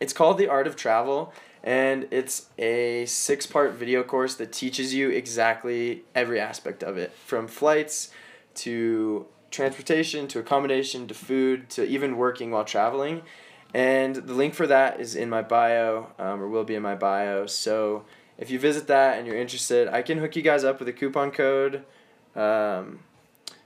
It's 0.00 0.12
called 0.12 0.38
The 0.38 0.48
Art 0.48 0.66
of 0.66 0.76
Travel, 0.76 1.32
and 1.62 2.06
it's 2.10 2.48
a 2.58 3.06
six 3.06 3.46
part 3.46 3.74
video 3.74 4.02
course 4.02 4.34
that 4.34 4.52
teaches 4.52 4.92
you 4.92 5.10
exactly 5.10 6.02
every 6.14 6.40
aspect 6.40 6.82
of 6.82 6.98
it 6.98 7.12
from 7.12 7.46
flights 7.46 8.10
to 8.56 9.26
transportation 9.50 10.26
to 10.28 10.38
accommodation 10.38 11.06
to 11.08 11.14
food 11.14 11.70
to 11.70 11.84
even 11.84 12.16
working 12.16 12.50
while 12.50 12.64
traveling. 12.64 13.22
And 13.72 14.16
the 14.16 14.34
link 14.34 14.54
for 14.54 14.66
that 14.66 15.00
is 15.00 15.14
in 15.14 15.28
my 15.28 15.42
bio, 15.42 16.08
um, 16.18 16.42
or 16.42 16.48
will 16.48 16.64
be 16.64 16.74
in 16.74 16.82
my 16.82 16.94
bio. 16.94 17.46
So 17.46 18.04
if 18.38 18.50
you 18.50 18.58
visit 18.58 18.86
that 18.88 19.18
and 19.18 19.26
you're 19.26 19.36
interested, 19.36 19.88
I 19.88 20.02
can 20.02 20.18
hook 20.18 20.36
you 20.36 20.42
guys 20.42 20.64
up 20.64 20.78
with 20.78 20.88
a 20.88 20.92
coupon 20.92 21.30
code. 21.30 21.84
Um, 22.34 23.00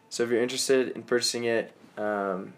so 0.08 0.22
if 0.24 0.30
you're 0.30 0.42
interested 0.42 0.90
in 0.90 1.02
purchasing 1.02 1.44
it, 1.44 1.72
um, 1.96 2.54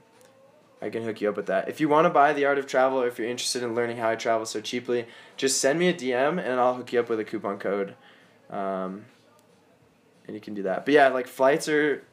I 0.81 0.91
can 0.91 1.05
hook 1.05 1.21
you 1.21 1.29
up 1.29 1.37
with 1.37 1.47
that. 1.47 1.69
If 1.69 1.81
you 1.81 1.89
want 1.89 2.07
to 2.07 2.11
buy 2.11 2.33
The 2.33 2.45
Art 2.45 2.59
of 2.59 2.67
Travel 2.67 3.01
or 3.01 3.07
if 3.07 3.19
you're 3.19 3.29
interested 3.29 3.63
in 3.63 3.75
learning 3.75 3.99
how 3.99 4.11
I 4.11 4.17
travel 4.17 4.45
so 4.45 4.61
cheaply, 4.61 5.07
just 5.37 5.61
send 5.61 5.79
me 5.79 5.89
a 5.89 5.95
DM 5.95 6.39
and 6.39 6.61
I'll 6.61 6.75
hook 6.75 6.93
you 6.93 7.01
up 7.01 7.09
with 7.09 7.21
a 7.21 7.25
coupon 7.25 7.59
code. 7.59 7.95
Um, 8.51 9.05
and 10.27 10.35
you 10.35 10.41
can 10.41 10.55
do 10.55 10.65
that. 10.65 10.85
But 10.85 10.95
yeah, 10.95 11.09
like 11.09 11.29
flights 11.29 11.69
are 11.69 12.05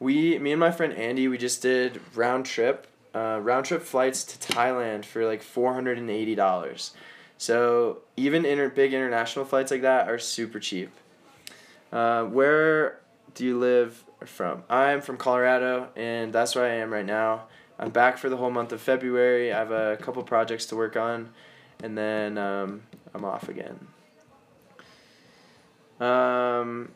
we 0.00 0.38
me 0.38 0.52
and 0.52 0.60
my 0.60 0.70
friend 0.70 0.92
Andy, 0.92 1.28
we 1.28 1.38
just 1.38 1.62
did 1.62 2.00
round 2.14 2.46
trip 2.46 2.86
uh, 3.14 3.40
round 3.42 3.66
trip 3.66 3.82
flights 3.82 4.24
to 4.24 4.52
Thailand 4.52 5.04
for 5.04 5.24
like 5.26 5.42
four 5.42 5.74
hundred 5.74 5.98
and 5.98 6.10
eighty 6.10 6.34
dollars. 6.34 6.92
So 7.36 7.98
even 8.16 8.44
inter- 8.44 8.68
big 8.68 8.92
international 8.92 9.44
flights 9.44 9.70
like 9.70 9.82
that 9.82 10.08
are 10.08 10.18
super 10.18 10.58
cheap. 10.58 10.90
Uh, 11.92 12.24
where 12.24 13.00
do 13.34 13.44
you 13.44 13.58
live 13.58 14.04
from? 14.24 14.64
I'm 14.68 15.00
from 15.00 15.16
Colorado, 15.16 15.88
and 15.96 16.32
that's 16.32 16.54
where 16.54 16.64
I 16.64 16.74
am 16.76 16.92
right 16.92 17.06
now. 17.06 17.44
I'm 17.78 17.90
back 17.90 18.18
for 18.18 18.28
the 18.28 18.36
whole 18.36 18.50
month 18.50 18.72
of 18.72 18.80
February. 18.80 19.52
I 19.52 19.58
have 19.58 19.70
a 19.70 19.96
couple 19.96 20.22
projects 20.22 20.66
to 20.66 20.76
work 20.76 20.96
on, 20.96 21.30
and 21.82 21.96
then 21.96 22.36
um, 22.36 22.82
I'm 23.14 23.24
off 23.24 23.48
again. 23.48 23.86
Um, 26.00 26.92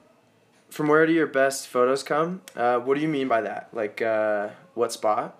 from 0.70 0.88
where 0.88 1.06
do 1.06 1.12
your 1.12 1.26
best 1.26 1.68
photos 1.68 2.02
come? 2.02 2.40
Uh, 2.56 2.78
what 2.78 2.96
do 2.96 3.00
you 3.00 3.08
mean 3.08 3.28
by 3.28 3.42
that? 3.42 3.68
Like, 3.72 4.02
uh, 4.02 4.50
what 4.74 4.92
spot? 4.92 5.38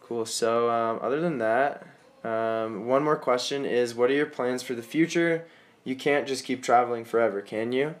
Cool. 0.00 0.26
So, 0.26 0.68
um, 0.68 0.98
other 1.00 1.20
than 1.20 1.38
that, 1.38 1.86
um, 2.24 2.86
one 2.86 3.02
more 3.02 3.16
question 3.16 3.64
is 3.64 3.94
what 3.94 4.10
are 4.10 4.14
your 4.14 4.26
plans 4.26 4.62
for 4.62 4.74
the 4.74 4.82
future? 4.82 5.46
You 5.84 5.94
can't 5.94 6.26
just 6.26 6.44
keep 6.44 6.62
traveling 6.62 7.04
forever, 7.04 7.40
can 7.40 7.72
you? 7.72 7.94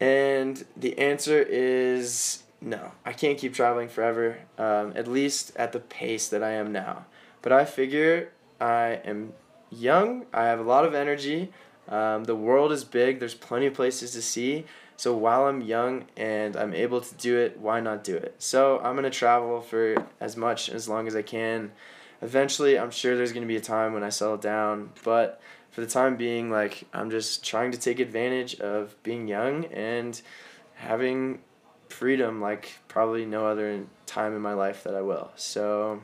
And 0.00 0.64
the 0.76 0.98
answer 0.98 1.42
is 1.42 2.42
no. 2.60 2.92
I 3.04 3.12
can't 3.12 3.38
keep 3.38 3.54
traveling 3.54 3.88
forever, 3.88 4.38
um, 4.56 4.92
at 4.94 5.08
least 5.08 5.52
at 5.56 5.72
the 5.72 5.80
pace 5.80 6.28
that 6.28 6.42
I 6.42 6.52
am 6.52 6.72
now. 6.72 7.06
But 7.42 7.52
I 7.52 7.64
figure 7.64 8.30
I 8.60 9.00
am 9.04 9.32
young, 9.70 10.26
I 10.32 10.44
have 10.44 10.60
a 10.60 10.64
lot 10.64 10.84
of 10.84 10.94
energy, 10.94 11.52
um, 11.88 12.24
the 12.24 12.34
world 12.34 12.72
is 12.72 12.84
big, 12.84 13.18
there's 13.20 13.34
plenty 13.34 13.66
of 13.66 13.74
places 13.74 14.12
to 14.12 14.22
see. 14.22 14.66
So 14.96 15.16
while 15.16 15.46
I'm 15.46 15.62
young 15.62 16.06
and 16.16 16.56
I'm 16.56 16.74
able 16.74 17.00
to 17.00 17.14
do 17.14 17.38
it, 17.38 17.58
why 17.58 17.80
not 17.80 18.02
do 18.02 18.16
it? 18.16 18.34
So 18.38 18.78
I'm 18.80 18.94
going 18.94 19.04
to 19.04 19.10
travel 19.10 19.60
for 19.60 20.04
as 20.20 20.36
much 20.36 20.68
as 20.68 20.88
long 20.88 21.06
as 21.06 21.14
I 21.14 21.22
can. 21.22 21.70
Eventually, 22.20 22.76
I'm 22.76 22.90
sure 22.90 23.16
there's 23.16 23.32
going 23.32 23.44
to 23.44 23.48
be 23.48 23.56
a 23.56 23.60
time 23.60 23.92
when 23.92 24.02
I 24.02 24.08
settle 24.08 24.36
down, 24.36 24.90
but 25.04 25.40
for 25.70 25.80
the 25.80 25.86
time 25.86 26.16
being, 26.16 26.50
like 26.50 26.84
I'm 26.92 27.10
just 27.10 27.44
trying 27.44 27.72
to 27.72 27.78
take 27.78 28.00
advantage 28.00 28.58
of 28.60 29.00
being 29.02 29.28
young 29.28 29.66
and 29.66 30.20
having 30.74 31.40
freedom 31.88 32.40
like 32.40 32.78
probably 32.88 33.24
no 33.24 33.46
other 33.46 33.84
time 34.06 34.34
in 34.34 34.42
my 34.42 34.52
life 34.52 34.84
that 34.84 34.94
I 34.94 35.00
will. 35.00 35.30
So 35.36 36.02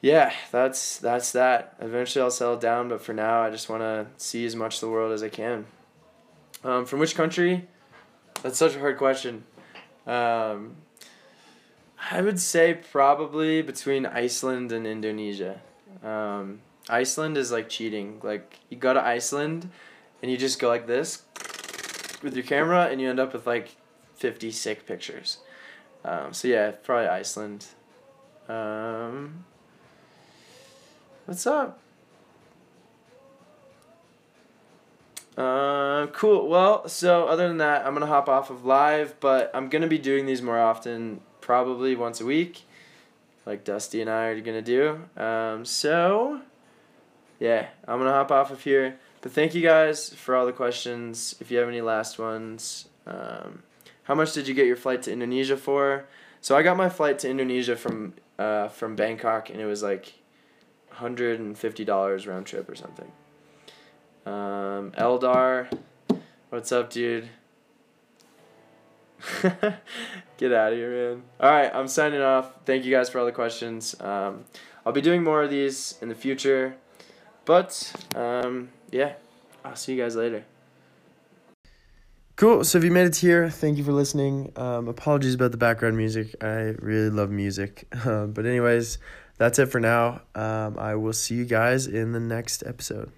yeah, 0.00 0.32
that's 0.50 0.98
that's 0.98 1.32
that. 1.32 1.76
Eventually 1.80 2.22
I'll 2.22 2.30
settle 2.30 2.56
down, 2.56 2.88
but 2.88 3.02
for 3.02 3.12
now 3.12 3.42
I 3.42 3.50
just 3.50 3.68
want 3.68 3.82
to 3.82 4.06
see 4.16 4.44
as 4.46 4.56
much 4.56 4.76
of 4.76 4.80
the 4.80 4.88
world 4.88 5.12
as 5.12 5.22
I 5.22 5.28
can. 5.28 5.66
Um, 6.64 6.86
from 6.86 7.00
which 7.00 7.14
country? 7.14 7.68
That's 8.42 8.58
such 8.58 8.74
a 8.74 8.78
hard 8.78 8.98
question. 8.98 9.44
Um, 10.06 10.76
I 12.10 12.22
would 12.22 12.40
say 12.40 12.74
probably 12.74 13.62
between 13.62 14.06
Iceland 14.06 14.72
and 14.72 14.86
Indonesia. 14.86 15.60
Um, 16.02 16.60
Iceland 16.90 17.36
is 17.36 17.52
like 17.52 17.68
cheating. 17.68 18.20
Like 18.22 18.58
you 18.68 18.76
go 18.76 18.92
to 18.92 19.04
Iceland 19.04 19.70
and 20.22 20.30
you 20.30 20.36
just 20.36 20.58
go 20.58 20.68
like 20.68 20.86
this 20.86 21.22
with 22.22 22.34
your 22.34 22.44
camera 22.44 22.88
and 22.90 23.00
you 23.00 23.08
end 23.08 23.20
up 23.20 23.32
with 23.32 23.46
like 23.46 23.76
50 24.16 24.50
sick 24.50 24.86
pictures. 24.86 25.38
Um, 26.04 26.32
so 26.32 26.48
yeah, 26.48 26.70
probably 26.70 27.08
Iceland. 27.08 27.66
Um, 28.48 29.44
what's 31.26 31.46
up? 31.46 31.78
Uh, 35.36 36.06
cool. 36.08 36.48
Well, 36.48 36.88
so 36.88 37.26
other 37.26 37.48
than 37.48 37.58
that, 37.58 37.86
I'm 37.86 37.94
gonna 37.94 38.06
hop 38.06 38.28
off 38.28 38.50
of 38.50 38.64
live, 38.64 39.14
but 39.20 39.50
I'm 39.54 39.68
gonna 39.68 39.86
be 39.86 39.98
doing 39.98 40.26
these 40.26 40.42
more 40.42 40.58
often, 40.58 41.20
probably 41.40 41.94
once 41.94 42.20
a 42.20 42.26
week, 42.26 42.64
like 43.46 43.64
Dusty 43.64 44.00
and 44.00 44.10
I 44.10 44.24
are 44.26 44.40
gonna 44.40 44.60
do. 44.60 45.02
Um, 45.16 45.64
so 45.64 46.42
yeah, 47.40 47.68
I'm 47.88 47.98
gonna 47.98 48.12
hop 48.12 48.30
off 48.30 48.52
of 48.52 48.62
here. 48.62 48.98
But 49.22 49.32
thank 49.32 49.54
you 49.54 49.62
guys 49.62 50.14
for 50.14 50.36
all 50.36 50.46
the 50.46 50.52
questions. 50.52 51.34
If 51.40 51.50
you 51.50 51.58
have 51.58 51.68
any 51.68 51.80
last 51.80 52.18
ones, 52.18 52.88
um, 53.06 53.62
how 54.04 54.14
much 54.14 54.32
did 54.32 54.46
you 54.46 54.54
get 54.54 54.66
your 54.66 54.76
flight 54.76 55.02
to 55.02 55.12
Indonesia 55.12 55.56
for? 55.56 56.04
So 56.40 56.56
I 56.56 56.62
got 56.62 56.76
my 56.76 56.88
flight 56.88 57.18
to 57.20 57.28
Indonesia 57.28 57.76
from 57.76 58.14
uh, 58.38 58.68
from 58.68 58.94
Bangkok, 58.94 59.50
and 59.50 59.60
it 59.60 59.66
was 59.66 59.82
like 59.82 60.14
hundred 60.90 61.40
and 61.40 61.56
fifty 61.56 61.84
dollars 61.84 62.26
round 62.26 62.46
trip 62.46 62.68
or 62.68 62.74
something. 62.74 63.10
Um, 64.26 64.92
Eldar, 64.92 65.72
what's 66.50 66.72
up, 66.72 66.90
dude? 66.90 67.28
Get 69.42 70.52
out 70.52 70.72
of 70.72 70.78
here, 70.78 70.90
man. 70.90 71.22
All 71.40 71.50
right, 71.50 71.70
I'm 71.74 71.88
signing 71.88 72.22
off. 72.22 72.52
Thank 72.64 72.84
you 72.84 72.90
guys 72.90 73.10
for 73.10 73.18
all 73.18 73.26
the 73.26 73.32
questions. 73.32 73.94
Um, 74.00 74.44
I'll 74.84 74.92
be 74.92 75.02
doing 75.02 75.22
more 75.22 75.42
of 75.42 75.50
these 75.50 75.96
in 76.00 76.08
the 76.08 76.14
future. 76.14 76.76
But, 77.50 77.92
um, 78.14 78.68
yeah, 78.92 79.14
I'll 79.64 79.74
see 79.74 79.94
you 79.94 80.00
guys 80.00 80.14
later. 80.14 80.44
Cool. 82.36 82.62
So 82.62 82.78
if 82.78 82.84
you 82.84 82.92
made 82.92 83.08
it 83.08 83.16
here, 83.16 83.50
thank 83.50 83.76
you 83.76 83.82
for 83.82 83.90
listening. 83.90 84.52
Um, 84.54 84.86
apologies 84.86 85.34
about 85.34 85.50
the 85.50 85.56
background 85.56 85.96
music. 85.96 86.36
I 86.40 86.76
really 86.78 87.10
love 87.10 87.30
music. 87.32 87.88
Uh, 88.06 88.26
but 88.26 88.46
anyways, 88.46 88.98
that's 89.36 89.58
it 89.58 89.66
for 89.66 89.80
now. 89.80 90.22
Um, 90.36 90.78
I 90.78 90.94
will 90.94 91.12
see 91.12 91.34
you 91.34 91.44
guys 91.44 91.88
in 91.88 92.12
the 92.12 92.20
next 92.20 92.62
episode. 92.64 93.10